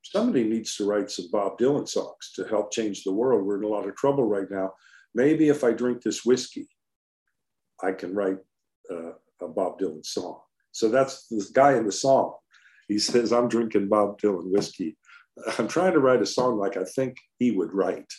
somebody 0.04 0.44
needs 0.44 0.76
to 0.76 0.86
write 0.86 1.10
some 1.10 1.30
Bob 1.32 1.58
Dylan 1.58 1.88
songs 1.88 2.34
to 2.36 2.44
help 2.44 2.74
change 2.74 3.06
the 3.06 3.14
world. 3.14 3.46
We're 3.46 3.60
in 3.60 3.64
a 3.64 3.70
lot 3.70 3.88
of 3.88 3.96
trouble 3.96 4.26
right 4.26 4.52
now. 4.52 4.74
Maybe 5.14 5.48
if 5.48 5.64
I 5.64 5.72
drink 5.72 6.02
this 6.02 6.26
whiskey, 6.26 6.68
I 7.82 7.94
can 7.94 8.14
write 8.14 8.40
uh, 8.92 9.14
a 9.42 9.48
Bob 9.48 9.80
Dylan 9.80 10.06
song. 10.06 10.42
So 10.76 10.90
that's 10.90 11.28
this 11.28 11.52
guy 11.52 11.78
in 11.78 11.86
the 11.86 11.92
song. 11.92 12.34
He 12.90 13.00
says, 13.00 13.32
I'm 13.32 13.48
drinking 13.48 13.88
Bob 13.88 14.20
Dylan 14.20 14.52
whiskey. 14.52 14.98
I'm 15.58 15.70
trying 15.70 15.94
to 15.94 16.02
write 16.02 16.22
a 16.22 16.26
song 16.26 16.58
like 16.58 16.76
I 16.76 16.84
think 16.84 17.16
he 17.40 17.52
would 17.52 17.74
write. 17.74 18.12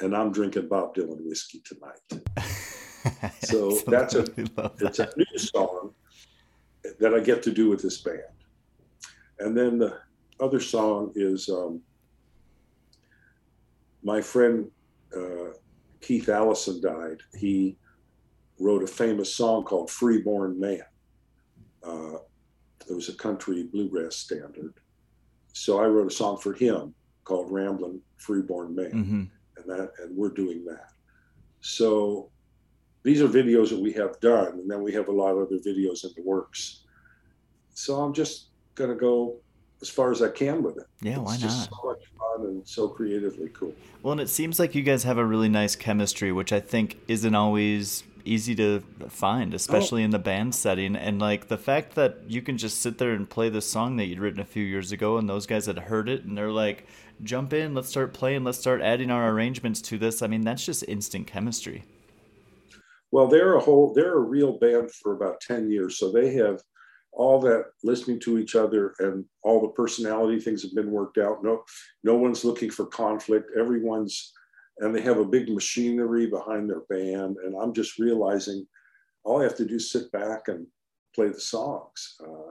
And 0.00 0.16
I'm 0.16 0.30
drinking 0.30 0.68
Bob 0.68 0.94
Dylan 0.94 1.18
whiskey 1.24 1.62
tonight. 1.64 2.26
So 3.42 3.72
that's 3.86 4.14
a- 4.14 4.24
love 4.56 4.80
It's 4.80 4.98
a 4.98 5.10
new 5.14 5.38
song 5.38 5.90
that 7.00 7.12
I 7.12 7.20
get 7.20 7.42
to 7.42 7.52
do 7.52 7.68
with 7.68 7.82
this 7.82 8.00
band. 8.00 8.22
And 9.40 9.54
then 9.54 9.76
the 9.76 9.98
other 10.40 10.58
song 10.60 11.12
is 11.14 11.50
um, 11.50 11.82
my 14.02 14.22
friend 14.22 14.70
uh, 15.14 15.50
Keith 16.00 16.30
Allison 16.30 16.80
died. 16.80 17.18
He 17.36 17.76
wrote 18.58 18.82
a 18.82 18.86
famous 18.86 19.34
song 19.34 19.64
called 19.64 19.90
Freeborn 19.90 20.58
Man. 20.58 20.80
Uh, 21.86 22.18
it 22.88 22.94
was 22.94 23.08
a 23.08 23.14
country 23.14 23.64
bluegrass 23.64 24.16
standard. 24.16 24.74
So 25.52 25.78
I 25.80 25.86
wrote 25.86 26.10
a 26.10 26.14
song 26.14 26.38
for 26.38 26.52
him 26.52 26.94
called 27.24 27.50
Ramblin' 27.50 28.00
Freeborn 28.18 28.74
Man 28.74 28.90
Mhm. 28.92 29.30
and 29.56 29.70
that 29.70 29.92
and 30.02 30.16
we're 30.16 30.28
doing 30.30 30.64
that 30.66 30.90
so 31.60 32.30
these 33.02 33.22
are 33.22 33.28
videos 33.28 33.70
that 33.70 33.78
we 33.80 33.92
have 33.92 34.18
done 34.20 34.58
and 34.60 34.70
then 34.70 34.82
we 34.82 34.92
have 34.92 35.08
a 35.08 35.12
lot 35.12 35.30
of 35.30 35.46
other 35.46 35.56
videos 35.58 36.04
in 36.04 36.10
the 36.16 36.22
works 36.22 36.84
so 37.72 38.00
i'm 38.02 38.12
just 38.12 38.48
going 38.74 38.90
to 38.90 38.96
go 38.96 39.36
as 39.80 39.88
far 39.88 40.10
as 40.10 40.20
i 40.22 40.28
can 40.28 40.62
with 40.62 40.76
it 40.76 40.84
Yeah, 41.00 41.18
why 41.18 41.34
it's 41.34 41.42
just 41.42 41.70
not? 41.70 41.80
so 41.80 41.88
much 41.88 42.02
fun 42.18 42.46
and 42.48 42.68
so 42.68 42.88
creatively 42.88 43.48
cool 43.50 43.74
Well, 44.02 44.12
and 44.12 44.20
it 44.20 44.28
seems 44.28 44.58
like 44.58 44.74
you 44.74 44.82
guys 44.82 45.04
have 45.04 45.16
a 45.18 45.24
really 45.24 45.48
nice 45.48 45.76
chemistry, 45.76 46.30
which 46.32 46.52
I 46.52 46.60
think 46.60 46.98
isn't 47.08 47.34
always 47.34 48.02
easy 48.24 48.54
to 48.56 48.80
find, 49.08 49.54
especially 49.54 50.02
in 50.02 50.10
the 50.10 50.18
band 50.18 50.54
setting. 50.54 50.96
And 50.96 51.20
like 51.20 51.48
the 51.48 51.58
fact 51.58 51.94
that 51.94 52.18
you 52.28 52.42
can 52.42 52.58
just 52.58 52.80
sit 52.80 52.98
there 52.98 53.12
and 53.12 53.28
play 53.28 53.48
this 53.48 53.68
song 53.70 53.96
that 53.96 54.06
you'd 54.06 54.18
written 54.20 54.40
a 54.40 54.44
few 54.44 54.64
years 54.64 54.92
ago, 54.92 55.18
and 55.18 55.28
those 55.28 55.46
guys 55.46 55.66
had 55.66 55.78
heard 55.78 56.08
it, 56.08 56.24
and 56.24 56.36
they're 56.36 56.50
like, 56.50 56.86
"Jump 57.22 57.52
in, 57.52 57.74
let's 57.74 57.88
start 57.88 58.12
playing, 58.14 58.44
let's 58.44 58.58
start 58.58 58.80
adding 58.80 59.10
our 59.10 59.30
arrangements 59.30 59.80
to 59.82 59.98
this." 59.98 60.22
I 60.22 60.26
mean, 60.26 60.42
that's 60.42 60.64
just 60.64 60.84
instant 60.88 61.26
chemistry. 61.26 61.84
well 63.12 63.28
they're 63.28 63.54
a 63.54 63.60
whole 63.60 63.92
they're 63.94 64.16
a 64.16 64.20
real 64.20 64.58
band 64.58 64.90
for 64.90 65.14
about 65.14 65.40
10 65.40 65.70
years 65.70 65.98
so 65.98 66.10
they 66.10 66.32
have 66.34 66.60
all 67.12 67.40
that 67.40 67.66
listening 67.84 68.18
to 68.20 68.38
each 68.38 68.56
other 68.56 68.92
and 68.98 69.24
all 69.42 69.60
the 69.60 69.68
personality 69.68 70.40
things 70.40 70.62
have 70.62 70.74
been 70.74 70.90
worked 70.90 71.18
out 71.18 71.42
no 71.44 71.62
no 72.02 72.16
one's 72.16 72.44
looking 72.44 72.70
for 72.70 72.86
conflict 72.86 73.50
everyone's 73.56 74.32
and 74.78 74.94
they 74.94 75.00
have 75.00 75.18
a 75.18 75.24
big 75.24 75.48
machinery 75.48 76.26
behind 76.26 76.68
their 76.68 76.82
band 76.88 77.36
and 77.44 77.54
i'm 77.60 77.72
just 77.72 77.98
realizing 77.98 78.66
all 79.24 79.40
i 79.40 79.42
have 79.42 79.56
to 79.56 79.64
do 79.64 79.76
is 79.76 79.90
sit 79.90 80.10
back 80.12 80.48
and 80.48 80.66
play 81.14 81.28
the 81.28 81.40
songs 81.40 82.16
uh, 82.26 82.50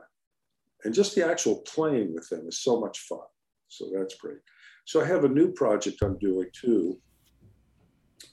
and 0.83 0.93
just 0.93 1.15
the 1.15 1.25
actual 1.25 1.57
playing 1.61 2.13
with 2.13 2.27
them 2.29 2.47
is 2.47 2.59
so 2.59 2.79
much 2.79 2.99
fun 2.99 3.27
so 3.67 3.85
that's 3.93 4.15
great 4.15 4.39
so 4.85 5.01
i 5.01 5.05
have 5.05 5.23
a 5.23 5.29
new 5.29 5.51
project 5.51 6.01
i'm 6.01 6.17
doing 6.17 6.47
too 6.53 6.97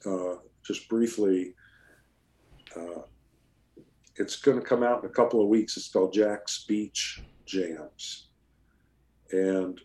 uh, 0.07 0.37
just 0.64 0.88
briefly 0.88 1.55
uh, 2.76 3.03
it's 4.20 4.37
going 4.37 4.59
to 4.59 4.64
come 4.64 4.83
out 4.83 5.03
in 5.03 5.09
a 5.09 5.12
couple 5.12 5.40
of 5.40 5.48
weeks. 5.48 5.76
It's 5.76 5.88
called 5.88 6.12
Jack's 6.12 6.64
Beach 6.64 7.22
Jams. 7.46 8.29
And 9.33 9.81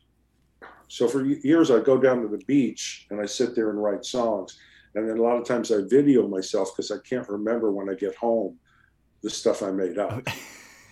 so 0.87 1.07
for 1.07 1.25
years, 1.25 1.71
I'd 1.71 1.85
go 1.85 1.97
down 1.97 2.21
to 2.21 2.27
the 2.27 2.43
beach 2.45 3.07
and 3.09 3.19
I 3.19 3.25
sit 3.25 3.55
there 3.55 3.69
and 3.69 3.81
write 3.81 4.05
songs. 4.05 4.57
And 4.93 5.09
then 5.09 5.17
a 5.17 5.21
lot 5.21 5.37
of 5.37 5.45
times 5.45 5.71
I 5.71 5.81
video 5.87 6.27
myself 6.27 6.71
because 6.75 6.91
I 6.91 6.97
can't 7.07 7.27
remember 7.27 7.71
when 7.71 7.89
I 7.89 7.95
get 7.95 8.15
home 8.15 8.57
the 9.21 9.29
stuff 9.29 9.63
I 9.63 9.71
made 9.71 9.97
up. 9.97 10.27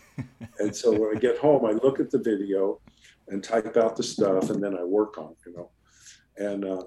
and 0.60 0.76
so 0.76 0.92
when 0.92 1.16
I 1.16 1.20
get 1.20 1.38
home, 1.38 1.66
I 1.66 1.72
look 1.72 2.00
at 2.00 2.12
the 2.12 2.20
video 2.20 2.82
and 3.30 3.44
type 3.44 3.78
out 3.78 3.96
the 3.96 4.04
stuff 4.04 4.50
and 4.50 4.62
then 4.62 4.78
I 4.78 4.84
work 4.84 5.18
on 5.18 5.32
it, 5.32 5.38
you 5.46 5.54
know. 5.56 5.70
And 6.38 6.66
uh, 6.66 6.84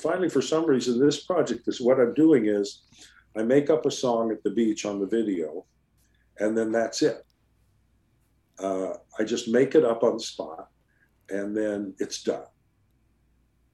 finally, 0.00 0.28
for 0.28 0.42
some 0.42 0.66
reason, 0.66 0.98
this 0.98 1.24
project 1.24 1.68
is 1.68 1.80
what 1.80 2.00
I'm 2.00 2.14
doing 2.14 2.46
is 2.46 2.82
I 3.36 3.42
make 3.42 3.70
up 3.70 3.86
a 3.86 3.90
song 3.90 4.32
at 4.32 4.42
the 4.42 4.50
beach 4.50 4.86
on 4.86 4.98
the 4.98 5.06
video, 5.06 5.66
and 6.38 6.56
then 6.56 6.72
that's 6.72 7.02
it. 7.02 7.24
Uh, 8.58 8.94
I 9.18 9.24
just 9.24 9.48
make 9.48 9.74
it 9.74 9.84
up 9.84 10.02
on 10.02 10.14
the 10.14 10.22
spot, 10.22 10.68
and 11.30 11.56
then 11.56 11.94
it's 11.98 12.22
done. 12.22 12.44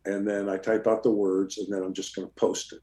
And 0.04 0.26
then 0.26 0.48
I 0.48 0.56
type 0.56 0.86
out 0.86 1.02
the 1.02 1.10
words, 1.10 1.58
and 1.58 1.72
then 1.72 1.82
I'm 1.82 1.94
just 1.94 2.14
going 2.16 2.26
to 2.26 2.34
post 2.34 2.72
it. 2.72 2.82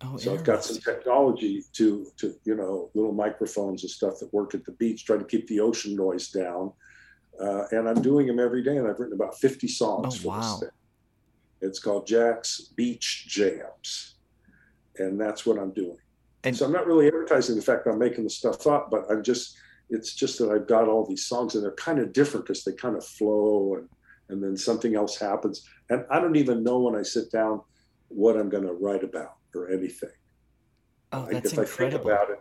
Oh, 0.00 0.16
So 0.16 0.32
I've 0.32 0.44
got 0.44 0.62
some 0.64 0.78
technology 0.78 1.64
to 1.74 2.06
to 2.18 2.34
you 2.44 2.54
know 2.54 2.90
little 2.94 3.12
microphones 3.12 3.82
and 3.82 3.90
stuff 3.90 4.18
that 4.20 4.32
work 4.32 4.54
at 4.54 4.64
the 4.64 4.72
beach, 4.72 5.04
try 5.04 5.16
to 5.18 5.24
keep 5.24 5.46
the 5.48 5.60
ocean 5.60 5.96
noise 5.96 6.28
down. 6.30 6.72
Uh, 7.40 7.64
and 7.72 7.88
I'm 7.88 8.00
doing 8.02 8.26
them 8.26 8.38
every 8.40 8.62
day, 8.62 8.76
and 8.78 8.88
I've 8.88 8.98
written 8.98 9.14
about 9.14 9.38
50 9.38 9.68
songs 9.68 10.16
Oh, 10.16 10.18
for 10.22 10.28
wow. 10.28 10.40
this 10.40 10.60
thing. 10.60 10.68
It's 11.60 11.78
called 11.78 12.06
Jack's 12.06 12.72
Beach 12.76 13.26
Jams, 13.28 14.14
and 14.96 15.20
that's 15.20 15.44
what 15.46 15.58
I'm 15.58 15.72
doing. 15.72 15.98
And- 16.44 16.56
so 16.56 16.64
I'm 16.66 16.72
not 16.72 16.86
really 16.86 17.06
advertising 17.08 17.56
the 17.56 17.62
fact 17.62 17.84
that 17.84 17.90
I'm 17.92 17.98
making 17.98 18.24
the 18.24 18.30
stuff 18.30 18.66
up, 18.66 18.90
but 18.90 19.04
I'm 19.10 19.22
just 19.22 19.56
it's 19.90 20.14
just 20.14 20.38
that 20.38 20.50
I've 20.50 20.66
got 20.66 20.88
all 20.88 21.06
these 21.06 21.26
songs, 21.26 21.54
and 21.54 21.64
they're 21.64 21.72
kind 21.72 21.98
of 21.98 22.12
different 22.12 22.46
because 22.46 22.64
they 22.64 22.72
kind 22.72 22.96
of 22.96 23.04
flow, 23.04 23.76
and 23.76 23.88
and 24.30 24.42
then 24.42 24.56
something 24.56 24.94
else 24.94 25.18
happens, 25.18 25.66
and 25.88 26.04
I 26.10 26.20
don't 26.20 26.36
even 26.36 26.62
know 26.62 26.78
when 26.80 26.94
I 26.94 27.02
sit 27.02 27.30
down 27.30 27.62
what 28.08 28.36
I'm 28.36 28.50
going 28.50 28.66
to 28.66 28.74
write 28.74 29.04
about 29.04 29.36
or 29.54 29.70
anything. 29.70 30.10
Oh, 31.12 31.20
Like, 31.20 31.32
that's 31.32 31.52
if 31.52 31.58
I 31.58 31.64
think 31.64 31.94
about 31.94 32.30
it 32.30 32.38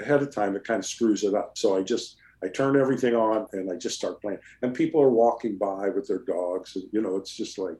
ahead 0.00 0.22
of 0.22 0.34
time, 0.34 0.56
it 0.56 0.64
kind 0.64 0.80
of 0.80 0.86
screws 0.86 1.22
it 1.22 1.34
up. 1.34 1.56
So 1.56 1.76
I 1.76 1.82
just 1.82 2.16
I 2.42 2.48
turn 2.48 2.76
everything 2.76 3.14
on 3.14 3.46
and 3.52 3.70
I 3.70 3.76
just 3.76 3.96
start 3.96 4.20
playing. 4.20 4.40
And 4.62 4.74
people 4.74 5.00
are 5.00 5.10
walking 5.10 5.58
by 5.58 5.88
with 5.90 6.08
their 6.08 6.24
dogs, 6.24 6.76
and 6.76 6.84
you 6.92 7.00
know, 7.02 7.16
it's 7.16 7.36
just 7.36 7.58
like. 7.58 7.76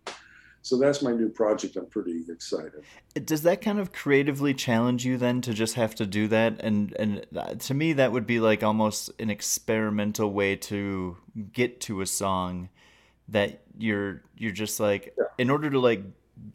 So 0.62 0.78
that's 0.78 1.00
my 1.02 1.12
new 1.12 1.30
project. 1.30 1.76
I'm 1.76 1.86
pretty 1.86 2.22
excited. 2.28 2.84
Does 3.24 3.42
that 3.42 3.62
kind 3.62 3.78
of 3.78 3.92
creatively 3.92 4.52
challenge 4.52 5.06
you 5.06 5.16
then 5.16 5.40
to 5.42 5.54
just 5.54 5.74
have 5.74 5.94
to 5.96 6.06
do 6.06 6.28
that? 6.28 6.60
And 6.62 6.92
and 6.98 7.26
uh, 7.34 7.54
to 7.54 7.74
me, 7.74 7.94
that 7.94 8.12
would 8.12 8.26
be 8.26 8.40
like 8.40 8.62
almost 8.62 9.10
an 9.18 9.30
experimental 9.30 10.30
way 10.32 10.56
to 10.56 11.16
get 11.52 11.80
to 11.82 12.02
a 12.02 12.06
song 12.06 12.68
that 13.28 13.62
you're 13.78 14.22
you're 14.36 14.52
just 14.52 14.78
like 14.80 15.14
Yeah. 15.16 15.24
in 15.38 15.48
order 15.50 15.70
to 15.70 15.78
like 15.80 16.02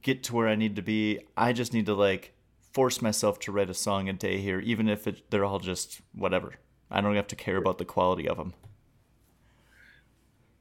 get 0.01 0.23
to 0.25 0.35
where 0.35 0.47
I 0.47 0.55
need 0.55 0.75
to 0.75 0.81
be, 0.83 1.19
I 1.35 1.51
just 1.53 1.73
need 1.73 1.87
to 1.87 1.95
like 1.95 2.33
force 2.73 3.01
myself 3.01 3.39
to 3.39 3.51
write 3.51 3.69
a 3.69 3.73
song 3.73 4.07
a 4.09 4.13
day 4.13 4.37
here, 4.39 4.59
even 4.59 4.87
if 4.87 5.07
it, 5.07 5.31
they're 5.31 5.45
all 5.45 5.59
just 5.59 6.01
whatever. 6.13 6.53
I 6.91 7.01
don't 7.01 7.15
have 7.15 7.27
to 7.27 7.35
care 7.35 7.57
about 7.57 7.79
the 7.79 7.85
quality 7.85 8.27
of 8.27 8.37
them. 8.37 8.53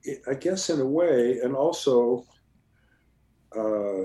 I- 0.06 0.30
I 0.30 0.34
guess 0.34 0.70
in 0.70 0.80
a 0.80 0.86
way, 0.86 1.40
and 1.40 1.54
also, 1.54 2.24
uh, 3.56 4.04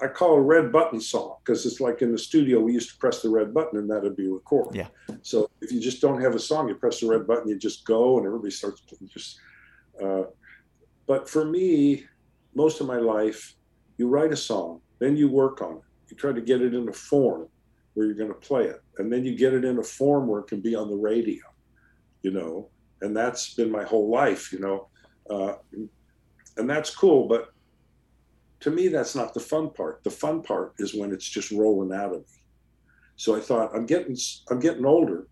I 0.00 0.08
call 0.08 0.34
a 0.34 0.40
red 0.40 0.70
button 0.70 1.00
song 1.00 1.36
because 1.42 1.64
it's 1.64 1.80
like 1.80 2.02
in 2.02 2.12
the 2.12 2.18
studio 2.18 2.60
we 2.60 2.74
used 2.74 2.90
to 2.90 2.98
press 2.98 3.22
the 3.22 3.30
red 3.30 3.54
button 3.54 3.78
and 3.78 3.90
that'd 3.90 4.16
be 4.16 4.28
recorded. 4.28 4.74
Yeah. 4.74 5.16
So 5.22 5.48
if 5.62 5.72
you 5.72 5.80
just 5.80 6.02
don't 6.02 6.20
have 6.20 6.34
a 6.34 6.38
song, 6.38 6.68
you 6.68 6.74
press 6.74 7.00
the 7.00 7.08
red 7.08 7.26
button, 7.26 7.48
you 7.48 7.58
just 7.58 7.86
go, 7.86 8.18
and 8.18 8.26
everybody 8.26 8.50
starts 8.50 8.82
just. 9.06 9.40
Uh, 10.02 10.24
but 11.06 11.28
for 11.28 11.46
me, 11.46 12.04
most 12.54 12.80
of 12.80 12.86
my 12.86 12.98
life, 12.98 13.54
you 13.96 14.08
write 14.08 14.32
a 14.32 14.36
song, 14.36 14.80
then 14.98 15.16
you 15.16 15.28
work 15.28 15.62
on 15.62 15.76
it. 15.76 15.82
You 16.10 16.16
try 16.16 16.32
to 16.32 16.42
get 16.42 16.60
it 16.60 16.74
in 16.74 16.88
a 16.88 16.92
form 16.92 17.48
where 17.94 18.06
you're 18.06 18.14
going 18.14 18.28
to 18.28 18.34
play 18.34 18.64
it, 18.64 18.82
and 18.98 19.10
then 19.10 19.24
you 19.24 19.34
get 19.34 19.54
it 19.54 19.64
in 19.64 19.78
a 19.78 19.82
form 19.82 20.28
where 20.28 20.40
it 20.40 20.46
can 20.46 20.60
be 20.60 20.74
on 20.74 20.90
the 20.90 20.96
radio. 20.96 21.44
You 22.22 22.32
know, 22.32 22.68
and 23.00 23.16
that's 23.16 23.54
been 23.54 23.70
my 23.70 23.84
whole 23.84 24.10
life. 24.10 24.52
You 24.52 24.58
know, 24.60 24.88
uh, 25.30 25.54
and 26.58 26.68
that's 26.68 26.94
cool, 26.94 27.26
but 27.28 27.52
to 28.60 28.70
me, 28.70 28.88
that's 28.88 29.14
not 29.14 29.34
the 29.34 29.40
fun 29.40 29.70
part. 29.70 30.02
The 30.04 30.10
fun 30.10 30.42
part 30.42 30.74
is 30.78 30.94
when 30.94 31.12
it's 31.12 31.28
just 31.28 31.50
rolling 31.50 31.96
out 31.96 32.12
of 32.12 32.20
me. 32.20 32.42
So 33.16 33.36
I 33.36 33.40
thought, 33.40 33.74
I'm 33.74 33.86
getting, 33.86 34.16
I'm 34.50 34.60
getting 34.60 34.84
older, 34.84 35.26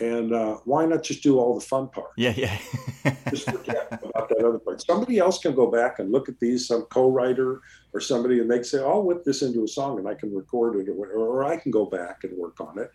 and 0.00 0.32
uh, 0.32 0.56
why 0.64 0.86
not 0.86 1.02
just 1.02 1.22
do 1.22 1.38
all 1.38 1.54
the 1.54 1.64
fun 1.64 1.88
part? 1.88 2.10
Yeah, 2.16 2.32
yeah. 2.36 2.58
Just 3.30 3.50
forget 3.50 3.88
about 3.90 4.28
that 4.28 4.44
other 4.44 4.58
part. 4.58 4.80
Somebody 4.80 5.18
else 5.18 5.38
can 5.38 5.54
go 5.54 5.70
back 5.70 5.98
and 5.98 6.10
look 6.10 6.28
at 6.28 6.38
these, 6.38 6.66
some 6.66 6.82
co-writer 6.84 7.60
or 7.92 8.00
somebody, 8.00 8.40
and 8.40 8.50
they 8.50 8.56
can 8.56 8.64
say, 8.64 8.78
"I'll 8.78 9.02
whip 9.02 9.24
this 9.24 9.42
into 9.42 9.64
a 9.64 9.68
song, 9.68 9.98
and 9.98 10.08
I 10.08 10.14
can 10.14 10.34
record 10.34 10.76
it, 10.76 10.90
or, 10.90 11.08
or 11.08 11.44
I 11.44 11.56
can 11.56 11.70
go 11.70 11.86
back 11.86 12.24
and 12.24 12.36
work 12.36 12.60
on 12.60 12.78
it." 12.78 12.90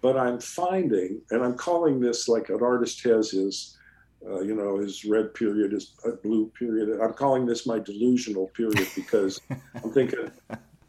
But 0.00 0.16
I'm 0.16 0.38
finding, 0.38 1.20
and 1.30 1.42
I'm 1.42 1.54
calling 1.54 1.98
this 1.98 2.28
like 2.28 2.50
an 2.50 2.62
artist 2.62 3.02
has 3.04 3.30
his, 3.30 3.76
uh, 4.26 4.40
you 4.40 4.54
know, 4.54 4.78
his 4.78 5.04
red 5.04 5.34
period, 5.34 5.72
his 5.72 5.94
blue 6.22 6.50
period. 6.58 7.00
I'm 7.00 7.12
calling 7.12 7.46
this 7.46 7.66
my 7.66 7.78
delusional 7.78 8.48
period 8.48 8.88
because 8.94 9.40
I'm 9.50 9.90
thinking 9.92 10.30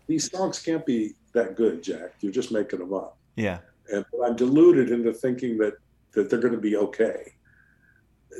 these 0.07 0.31
songs 0.31 0.59
can't 0.59 0.85
be 0.85 1.13
that 1.33 1.55
good, 1.55 1.83
Jack. 1.83 2.13
You're 2.21 2.31
just 2.31 2.51
making 2.51 2.79
them 2.79 2.93
up 2.93 3.19
yeah. 3.39 3.59
and 3.91 4.05
I'm 4.23 4.35
deluded 4.35 4.91
into 4.91 5.13
thinking 5.13 5.57
that 5.59 5.73
that 6.13 6.29
they're 6.29 6.39
going 6.39 6.53
to 6.53 6.59
be 6.59 6.75
okay. 6.75 7.33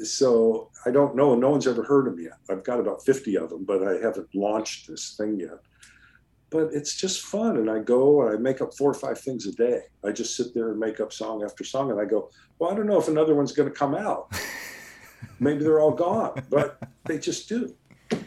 So 0.03 0.69
I 0.85 0.91
don't 0.91 1.15
know. 1.15 1.35
No 1.35 1.49
one's 1.51 1.67
ever 1.67 1.83
heard 1.83 2.05
them 2.05 2.19
yet. 2.19 2.37
I've 2.49 2.63
got 2.63 2.79
about 2.79 3.05
50 3.05 3.37
of 3.37 3.49
them, 3.49 3.63
but 3.63 3.87
I 3.87 3.93
haven't 4.03 4.33
launched 4.33 4.87
this 4.87 5.15
thing 5.15 5.39
yet. 5.39 5.59
But 6.49 6.73
it's 6.73 6.95
just 6.95 7.21
fun, 7.21 7.57
and 7.57 7.69
I 7.69 7.79
go 7.79 8.23
and 8.23 8.35
I 8.35 8.39
make 8.39 8.59
up 8.59 8.73
four 8.73 8.89
or 8.89 8.95
five 8.95 9.19
things 9.19 9.45
a 9.45 9.51
day. 9.51 9.81
I 10.03 10.11
just 10.11 10.35
sit 10.35 10.53
there 10.55 10.71
and 10.71 10.79
make 10.79 10.99
up 10.99 11.13
song 11.13 11.43
after 11.43 11.63
song, 11.63 11.91
and 11.91 12.01
I 12.01 12.05
go, 12.05 12.31
well, 12.57 12.71
I 12.71 12.73
don't 12.73 12.87
know 12.87 12.99
if 12.99 13.07
another 13.07 13.35
one's 13.35 13.51
going 13.51 13.69
to 13.69 13.75
come 13.75 13.93
out. 13.93 14.33
Maybe 15.39 15.63
they're 15.63 15.79
all 15.79 15.91
gone, 15.91 16.43
but 16.49 16.79
they 17.05 17.17
just 17.17 17.49
do. 17.49 17.73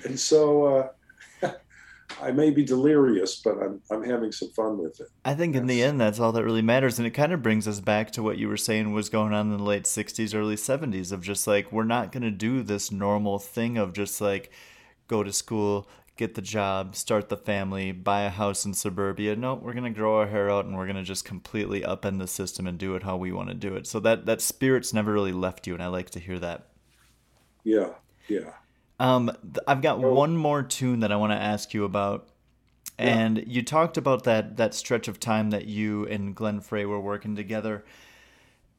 And 0.04 0.18
so 0.18 0.92
uh, 1.42 1.52
I 2.20 2.30
may 2.32 2.50
be 2.50 2.64
delirious, 2.64 3.36
but 3.36 3.58
I'm 3.62 3.80
I'm 3.90 4.04
having 4.04 4.32
some 4.32 4.50
fun 4.50 4.78
with 4.78 5.00
it. 5.00 5.08
I 5.24 5.34
think 5.34 5.54
in 5.54 5.66
the 5.66 5.82
end, 5.82 6.00
that's 6.00 6.20
all 6.20 6.32
that 6.32 6.44
really 6.44 6.62
matters. 6.62 6.98
And 6.98 7.06
it 7.06 7.12
kind 7.12 7.32
of 7.32 7.42
brings 7.42 7.66
us 7.66 7.80
back 7.80 8.10
to 8.12 8.22
what 8.22 8.38
you 8.38 8.48
were 8.48 8.56
saying 8.56 8.92
was 8.92 9.08
going 9.08 9.32
on 9.32 9.50
in 9.52 9.58
the 9.58 9.62
late 9.62 9.84
60s, 9.84 10.34
early 10.34 10.56
70s 10.56 11.12
of 11.12 11.22
just 11.22 11.46
like, 11.46 11.72
we're 11.72 11.84
not 11.84 12.12
going 12.12 12.22
to 12.22 12.30
do 12.30 12.62
this 12.62 12.90
normal 12.90 13.38
thing 13.38 13.78
of 13.78 13.92
just 13.92 14.20
like 14.20 14.50
go 15.08 15.22
to 15.22 15.32
school, 15.32 15.88
get 16.16 16.34
the 16.34 16.42
job, 16.42 16.94
start 16.94 17.28
the 17.28 17.36
family, 17.36 17.92
buy 17.92 18.22
a 18.22 18.30
house 18.30 18.64
in 18.64 18.74
suburbia. 18.74 19.36
No, 19.36 19.54
we're 19.54 19.72
going 19.72 19.84
to 19.84 19.98
grow 19.98 20.18
our 20.18 20.26
hair 20.26 20.50
out 20.50 20.64
and 20.64 20.76
we're 20.76 20.86
going 20.86 20.96
to 20.96 21.02
just 21.02 21.24
completely 21.24 21.80
upend 21.82 22.18
the 22.18 22.26
system 22.26 22.66
and 22.66 22.78
do 22.78 22.94
it 22.94 23.02
how 23.02 23.16
we 23.16 23.32
want 23.32 23.48
to 23.48 23.54
do 23.54 23.74
it. 23.74 23.86
So 23.86 24.00
that, 24.00 24.26
that 24.26 24.40
spirit's 24.40 24.92
never 24.92 25.12
really 25.12 25.32
left 25.32 25.66
you. 25.66 25.74
And 25.74 25.82
I 25.82 25.88
like 25.88 26.10
to 26.10 26.20
hear 26.20 26.38
that. 26.38 26.66
Yeah, 27.64 27.90
yeah. 28.28 28.52
Um, 28.98 29.26
th- 29.42 29.64
I've 29.66 29.82
got 29.82 29.98
Oh. 30.02 30.12
one 30.12 30.36
more 30.36 30.62
tune 30.62 31.00
that 31.00 31.12
I 31.12 31.16
want 31.16 31.32
to 31.32 31.36
ask 31.36 31.74
you 31.74 31.84
about. 31.84 32.28
Yeah. 32.98 33.06
And 33.06 33.44
you 33.46 33.62
talked 33.62 33.96
about 33.96 34.24
that 34.24 34.56
that 34.58 34.74
stretch 34.74 35.08
of 35.08 35.18
time 35.18 35.50
that 35.50 35.66
you 35.66 36.06
and 36.06 36.34
Glenn 36.34 36.60
Frey 36.60 36.84
were 36.84 37.00
working 37.00 37.34
together. 37.34 37.84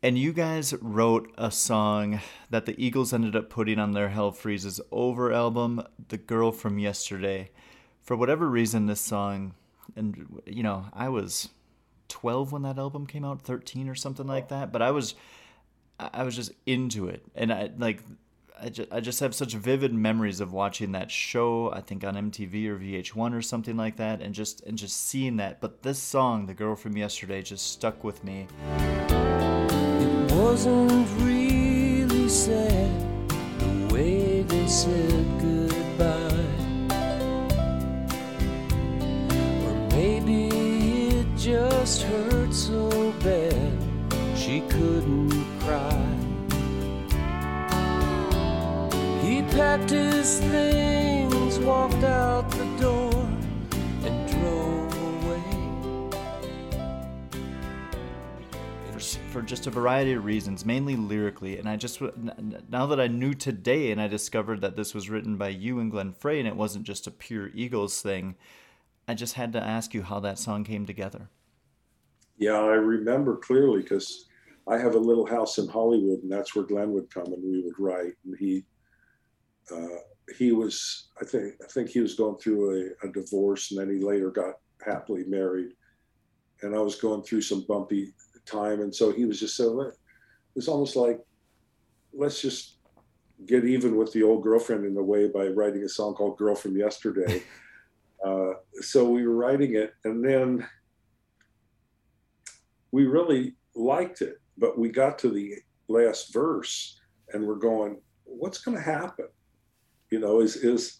And 0.01 0.17
you 0.17 0.33
guys 0.33 0.73
wrote 0.81 1.33
a 1.37 1.49
song 1.49 2.19
that 2.49 2.65
the 2.65 2.75
Eagles 2.83 3.13
ended 3.13 3.35
up 3.37 3.49
putting 3.49 3.79
on 3.79 3.93
their 3.93 4.09
Hell 4.09 4.31
Freezes 4.33 4.81
Over 4.91 5.31
album, 5.31 5.81
The 6.09 6.17
Girl 6.17 6.51
from 6.51 6.77
Yesterday. 6.77 7.51
For 8.01 8.17
whatever 8.17 8.49
reason, 8.49 8.85
this 8.87 8.99
song, 8.99 9.53
and 9.95 10.41
you 10.45 10.61
know, 10.61 10.87
I 10.93 11.07
was 11.07 11.49
12 12.09 12.51
when 12.51 12.63
that 12.63 12.77
album 12.77 13.07
came 13.07 13.23
out, 13.23 13.41
13 13.43 13.87
or 13.87 13.95
something 13.95 14.27
like 14.27 14.49
that, 14.49 14.71
but 14.73 14.81
I 14.81 14.91
was 14.91 15.15
I 15.99 16.23
was 16.23 16.35
just 16.35 16.51
into 16.65 17.07
it. 17.07 17.23
And 17.33 17.51
I 17.53 17.71
like 17.77 18.01
I 18.63 18.69
just, 18.69 18.93
I 18.93 19.01
just 19.01 19.19
have 19.19 19.35
such 19.35 19.53
vivid 19.55 19.93
memories 19.93 20.39
of 20.39 20.53
watching 20.53 20.93
that 20.93 21.11
show, 21.11 21.69
I 21.73 21.81
think 21.81 22.05
on 22.05 22.15
MTV 22.15 22.67
or 22.67 22.77
VH1 22.77 23.33
or 23.33 23.41
something 23.41 23.75
like 23.75 23.97
that, 23.97 24.21
and 24.21 24.33
just 24.33 24.61
and 24.61 24.77
just 24.77 25.05
seeing 25.05 25.35
that. 25.35 25.59
But 25.59 25.83
this 25.83 25.99
song, 25.99 26.45
"The 26.45 26.53
Girl 26.53 26.77
from 26.77 26.95
Yesterday," 26.95 27.41
just 27.41 27.69
stuck 27.69 28.05
with 28.05 28.23
me. 28.23 28.47
It 28.69 30.31
wasn't 30.31 31.09
really 31.19 32.29
sad 32.29 32.89
the 33.59 33.93
way 33.93 34.43
they 34.43 34.65
said 34.65 35.25
goodbye. 35.41 36.29
Or 39.65 39.89
maybe 39.91 40.47
it 41.09 41.27
just 41.37 42.03
hurt 42.03 42.53
so 42.53 43.11
bad 43.19 43.73
she 44.37 44.61
couldn't 44.69 45.42
packed 49.53 49.91
his 49.91 50.39
things, 50.39 51.59
walked 51.59 52.03
out 52.03 52.49
the 52.51 52.65
door, 52.81 53.13
and 54.03 54.29
drove 54.29 55.23
away. 55.23 55.43
for, 58.91 58.99
for 58.99 59.41
just 59.43 59.67
a 59.67 59.69
variety 59.69 60.13
of 60.13 60.25
reasons, 60.25 60.65
mainly 60.65 60.95
lyrically. 60.95 61.59
And 61.59 61.69
I 61.69 61.75
just 61.75 61.99
w- 61.99 62.13
n- 62.17 62.33
n- 62.37 62.63
now 62.69 62.87
that 62.87 62.99
I 62.99 63.07
knew 63.07 63.33
today, 63.33 63.91
and 63.91 64.01
I 64.01 64.07
discovered 64.07 64.61
that 64.61 64.75
this 64.75 64.93
was 64.93 65.09
written 65.09 65.37
by 65.37 65.49
you 65.49 65.79
and 65.79 65.91
Glenn 65.91 66.13
Frey, 66.13 66.39
and 66.39 66.47
it 66.47 66.55
wasn't 66.55 66.85
just 66.85 67.05
a 67.05 67.11
pure 67.11 67.51
Eagles 67.53 68.01
thing. 68.01 68.35
I 69.07 69.13
just 69.13 69.35
had 69.35 69.53
to 69.53 69.61
ask 69.61 69.93
you 69.93 70.01
how 70.01 70.19
that 70.21 70.39
song 70.39 70.63
came 70.63 70.85
together. 70.85 71.29
Yeah, 72.37 72.53
I 72.59 72.73
remember 72.75 73.37
clearly 73.37 73.83
because 73.83 74.25
I 74.67 74.77
have 74.77 74.95
a 74.95 74.99
little 74.99 75.25
house 75.25 75.59
in 75.59 75.67
Hollywood, 75.67 76.23
and 76.23 76.31
that's 76.31 76.55
where 76.55 76.65
Glenn 76.65 76.91
would 76.93 77.13
come 77.13 77.27
and 77.27 77.43
we 77.43 77.61
would 77.61 77.77
write. 77.77 78.13
And 78.25 78.35
he, 78.39 78.63
uh, 79.71 79.99
he 80.37 80.51
was 80.51 81.09
I 81.21 81.25
think 81.25 81.55
I 81.63 81.67
think 81.67 81.89
he 81.89 81.99
was 81.99 82.15
going 82.15 82.37
through 82.37 82.93
a, 83.03 83.07
a 83.07 83.11
divorce 83.11 83.71
and 83.71 83.79
then 83.79 83.93
he 83.93 84.03
later 84.03 84.31
got 84.31 84.55
happily 84.85 85.23
married. 85.25 85.73
And 86.61 86.75
I 86.75 86.79
was 86.79 86.95
going 86.95 87.23
through 87.23 87.41
some 87.41 87.65
bumpy 87.67 88.13
time. 88.45 88.81
And 88.81 88.93
so 88.93 89.11
he 89.11 89.25
was 89.25 89.39
just 89.39 89.55
so 89.55 89.81
it 89.81 89.95
was 90.55 90.67
almost 90.67 90.95
like 90.95 91.19
let's 92.13 92.41
just 92.41 92.77
get 93.45 93.65
even 93.65 93.97
with 93.97 94.13
the 94.13 94.23
old 94.23 94.43
girlfriend 94.43 94.85
in 94.85 94.95
a 94.97 95.03
way 95.03 95.27
by 95.27 95.47
writing 95.47 95.83
a 95.83 95.89
song 95.89 96.13
called 96.13 96.37
Girl 96.37 96.55
from 96.55 96.77
Yesterday. 96.77 97.43
uh, 98.25 98.53
so 98.81 99.09
we 99.09 99.25
were 99.25 99.35
writing 99.35 99.75
it 99.75 99.93
and 100.05 100.23
then 100.23 100.65
we 102.91 103.05
really 103.05 103.55
liked 103.75 104.21
it, 104.21 104.39
but 104.57 104.77
we 104.77 104.89
got 104.89 105.17
to 105.19 105.29
the 105.29 105.55
last 105.87 106.31
verse 106.31 106.99
and 107.33 107.45
we're 107.45 107.55
going, 107.55 107.99
what's 108.23 108.59
going 108.59 108.77
to 108.77 108.83
happen? 108.83 109.25
You 110.13 110.19
know, 110.19 110.41
is 110.41 110.57
is 110.57 110.99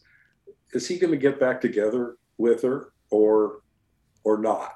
is 0.73 0.87
he 0.87 0.97
going 0.97 1.11
to 1.11 1.17
get 1.17 1.39
back 1.39 1.61
together 1.61 2.17
with 2.39 2.63
her 2.63 2.93
or 3.11 3.61
or 4.23 4.39
not? 4.39 4.73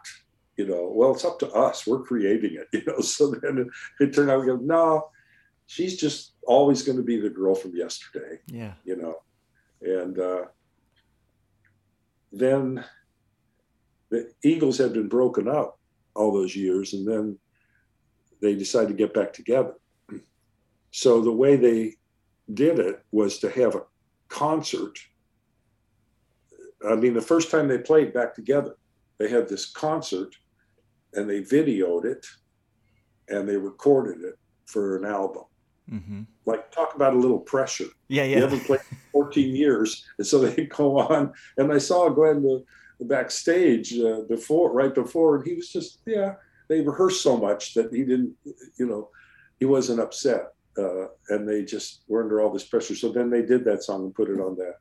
You 0.58 0.68
know, 0.68 0.92
well, 0.94 1.12
it's 1.14 1.26
up 1.26 1.40
to 1.40 1.50
us. 1.54 1.88
We're 1.88 2.04
creating 2.04 2.54
it. 2.54 2.68
You 2.72 2.84
know, 2.86 3.00
so 3.00 3.32
then 3.32 3.68
it, 4.00 4.14
turned 4.14 4.30
out 4.30 4.42
we 4.42 4.46
go, 4.46 4.58
no, 4.58 5.10
she's 5.66 5.98
just 5.98 6.34
always 6.46 6.84
going 6.84 7.00
to 7.00 7.04
be 7.04 7.20
the 7.20 7.32
girl 7.32 7.56
from 7.56 7.76
yesterday. 7.76 8.38
Yeah. 8.46 8.74
You 8.84 8.98
know, 8.98 9.16
and 9.82 10.20
uh, 10.20 10.46
then 12.32 12.86
the 14.12 14.32
Eagles 14.44 14.78
had 14.78 14.94
been 14.94 15.10
broken 15.10 15.48
up 15.48 15.80
all 16.14 16.32
those 16.32 16.56
years, 16.56 16.94
and 16.94 17.08
then 17.08 17.40
they 18.40 18.54
decided 18.54 18.90
to 18.90 18.94
get 19.04 19.16
back 19.16 19.34
together. 19.34 19.74
So 20.92 21.22
the 21.22 21.32
way 21.44 21.56
they 21.56 21.96
did 22.54 22.78
it 22.78 23.04
was 23.12 23.40
to 23.40 23.50
have 23.50 23.74
a 23.74 23.82
concert. 24.30 24.98
I 26.88 26.96
mean, 26.96 27.14
the 27.14 27.22
first 27.22 27.50
time 27.50 27.68
they 27.68 27.78
played 27.78 28.14
back 28.14 28.36
together, 28.36 28.76
they 29.18 29.30
had 29.30 29.48
this 29.48 29.66
concert 29.66 30.36
and 31.14 31.30
they 31.30 31.42
videoed 31.42 32.06
it 32.06 32.26
and 33.30 33.48
they 33.48 33.58
recorded 33.58 34.24
it 34.24 34.38
for 34.66 34.98
an 34.98 35.06
album. 35.06 35.44
Mm-hmm. 35.92 36.22
Like, 36.46 36.72
talk 36.72 36.96
about 36.96 37.14
a 37.14 37.18
little 37.18 37.40
pressure. 37.40 37.88
Yeah, 38.10 38.24
You 38.24 38.36
yeah. 38.36 38.40
haven't 38.42 38.66
played 38.66 38.82
in 38.92 38.98
14 39.12 39.56
years. 39.56 40.06
And 40.18 40.28
so 40.28 40.40
they 40.40 40.66
go 40.78 41.00
on. 41.00 41.34
And 41.58 41.72
I 41.72 41.78
saw 41.78 42.10
Glenn 42.10 42.44
the, 42.44 42.64
the 43.00 43.06
backstage 43.06 43.98
uh, 43.98 44.22
before, 44.30 44.74
right 44.74 44.94
before, 44.94 45.38
and 45.38 45.48
he 45.48 45.56
was 45.56 45.70
just, 45.70 46.00
yeah, 46.06 46.36
they 46.68 46.82
rehearsed 46.82 47.24
so 47.24 47.38
much 47.38 47.74
that 47.74 47.94
he 47.94 48.04
didn't, 48.04 48.34
you 48.78 48.86
know, 48.86 49.10
he 49.60 49.66
wasn't 49.66 50.00
upset. 50.00 50.54
Uh, 50.78 51.08
and 51.30 51.48
they 51.48 51.64
just 51.64 52.04
were 52.08 52.24
under 52.24 52.42
all 52.42 52.52
this 52.52 52.64
pressure. 52.64 52.96
So 52.96 53.12
then 53.12 53.30
they 53.30 53.42
did 53.42 53.66
that 53.66 53.84
song 53.84 54.04
and 54.04 54.14
put 54.14 54.30
it 54.30 54.40
on 54.40 54.56
that 54.58 54.76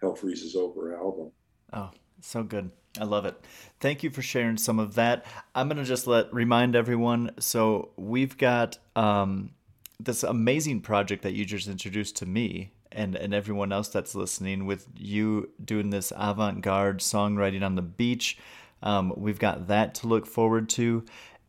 Hell 0.00 0.14
Freezes 0.14 0.56
Over 0.56 0.96
album. 0.96 1.30
Oh, 1.72 1.90
so 2.20 2.42
good. 2.42 2.70
I 3.00 3.04
love 3.04 3.24
it. 3.24 3.34
Thank 3.80 4.02
you 4.02 4.10
for 4.10 4.22
sharing 4.22 4.56
some 4.56 4.78
of 4.78 4.94
that. 4.94 5.24
I'm 5.54 5.68
gonna 5.68 5.84
just 5.84 6.06
let 6.06 6.32
remind 6.32 6.76
everyone. 6.76 7.32
So 7.40 7.90
we've 7.96 8.36
got 8.36 8.78
um, 8.94 9.50
this 9.98 10.22
amazing 10.22 10.80
project 10.80 11.22
that 11.22 11.32
you 11.32 11.44
just 11.44 11.68
introduced 11.68 12.16
to 12.16 12.26
me 12.26 12.72
and 12.92 13.16
and 13.16 13.34
everyone 13.34 13.72
else 13.72 13.88
that's 13.88 14.14
listening. 14.14 14.66
With 14.66 14.86
you 14.96 15.50
doing 15.64 15.90
this 15.90 16.12
avant-garde 16.16 17.00
songwriting 17.00 17.64
on 17.64 17.74
the 17.74 17.82
beach, 17.82 18.38
um, 18.82 19.12
we've 19.16 19.40
got 19.40 19.66
that 19.66 19.94
to 19.96 20.06
look 20.06 20.26
forward 20.26 20.68
to. 20.70 21.04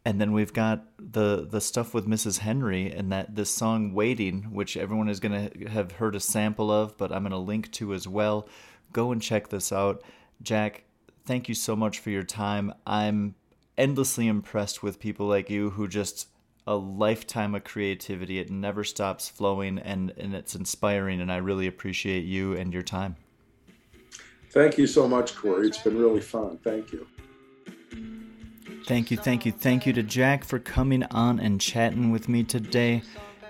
And 0.06 0.22
then 0.22 0.34
we've 0.34 0.54
got 0.54 0.86
the 1.00 1.48
the 1.50 1.60
stuff 1.60 1.94
with 1.94 2.08
Mrs. 2.08 2.40
Henry 2.40 2.92
and 2.92 3.12
that 3.12 3.36
this 3.36 3.50
song 3.50 3.94
"Waiting," 3.94 4.44
which 4.54 4.78
everyone 4.78 5.10
is 5.10 5.20
gonna 5.20 5.50
have 5.68 5.94
heard 5.94 6.16
a 6.16 6.20
sample 6.20 6.72
of, 6.72 6.96
but 6.98 7.12
I'm 7.12 7.24
gonna 7.24 7.40
link 7.40 7.72
to 7.74 7.94
as 7.94 8.08
well. 8.08 8.48
Go 8.94 9.12
and 9.12 9.20
check 9.22 9.50
this 9.50 9.72
out, 9.72 10.04
Jack. 10.44 10.84
Thank 11.26 11.50
you 11.50 11.56
so 11.56 11.76
much 11.76 11.98
for 11.98 12.12
your 12.12 12.24
time. 12.24 12.72
I'm 12.86 13.34
endlessly 13.78 14.28
impressed 14.28 14.84
with 14.84 15.00
people 15.00 15.26
like 15.26 15.50
you 15.50 15.72
who 15.72 15.88
just 15.88 16.28
a 16.68 16.76
lifetime 16.76 17.56
of 17.56 17.64
creativity. 17.64 18.40
It 18.40 18.52
never 18.52 18.84
stops 18.84 19.28
flowing, 19.28 19.80
and 19.80 20.14
and 20.18 20.36
it's 20.36 20.54
inspiring. 20.54 21.20
And 21.20 21.32
I 21.32 21.38
really 21.38 21.66
appreciate 21.66 22.26
you 22.26 22.54
and 22.54 22.72
your 22.72 22.84
time. 22.84 23.16
Thank 24.52 24.78
you 24.78 24.88
so 24.88 25.08
much, 25.08 25.36
Corey. 25.36 25.68
It's 25.68 25.82
been 25.82 25.98
really 25.98 26.22
fun. 26.22 26.58
Thank 26.64 26.94
you. 26.94 27.08
Thank 28.88 29.10
you, 29.10 29.18
thank 29.18 29.46
you, 29.46 29.52
thank 29.52 29.88
you 29.88 29.94
to 29.94 30.04
Jack 30.04 30.44
for 30.44 30.60
coming 30.60 31.04
on 31.06 31.40
and 31.40 31.60
chatting 31.60 32.12
with 32.12 32.30
me 32.30 32.44
today. 32.44 33.02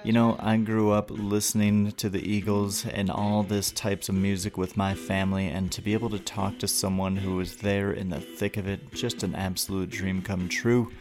You 0.03 0.13
know, 0.13 0.37
I 0.39 0.55
grew 0.57 0.91
up 0.91 1.11
listening 1.11 1.91
to 1.93 2.09
the 2.09 2.21
Eagles 2.21 2.85
and 2.85 3.11
all 3.11 3.43
this 3.43 3.71
types 3.71 4.07
of 4.07 4.15
music 4.15 4.57
with 4.57 4.77
my 4.77 4.93
family, 4.93 5.47
and 5.47 5.71
to 5.73 5.81
be 5.81 5.93
able 5.93 6.09
to 6.11 6.19
talk 6.19 6.57
to 6.59 6.67
someone 6.69 7.17
who 7.17 7.35
was 7.35 7.57
there 7.57 7.91
in 7.91 8.09
the 8.09 8.21
thick 8.21 8.55
of 8.55 8.67
it, 8.67 8.93
just 8.93 9.23
an 9.23 9.35
absolute 9.35 9.89
dream 9.89 10.21
come 10.21 10.47
true. 10.47 10.91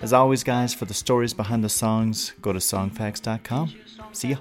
As 0.00 0.12
always, 0.12 0.44
guys, 0.44 0.72
for 0.72 0.86
the 0.86 0.94
stories 0.94 1.34
behind 1.34 1.62
the 1.62 1.68
songs, 1.68 2.32
go 2.40 2.52
to 2.52 2.60
songfacts.com. 2.60 3.74
See 4.12 4.28
ya. 4.28 4.36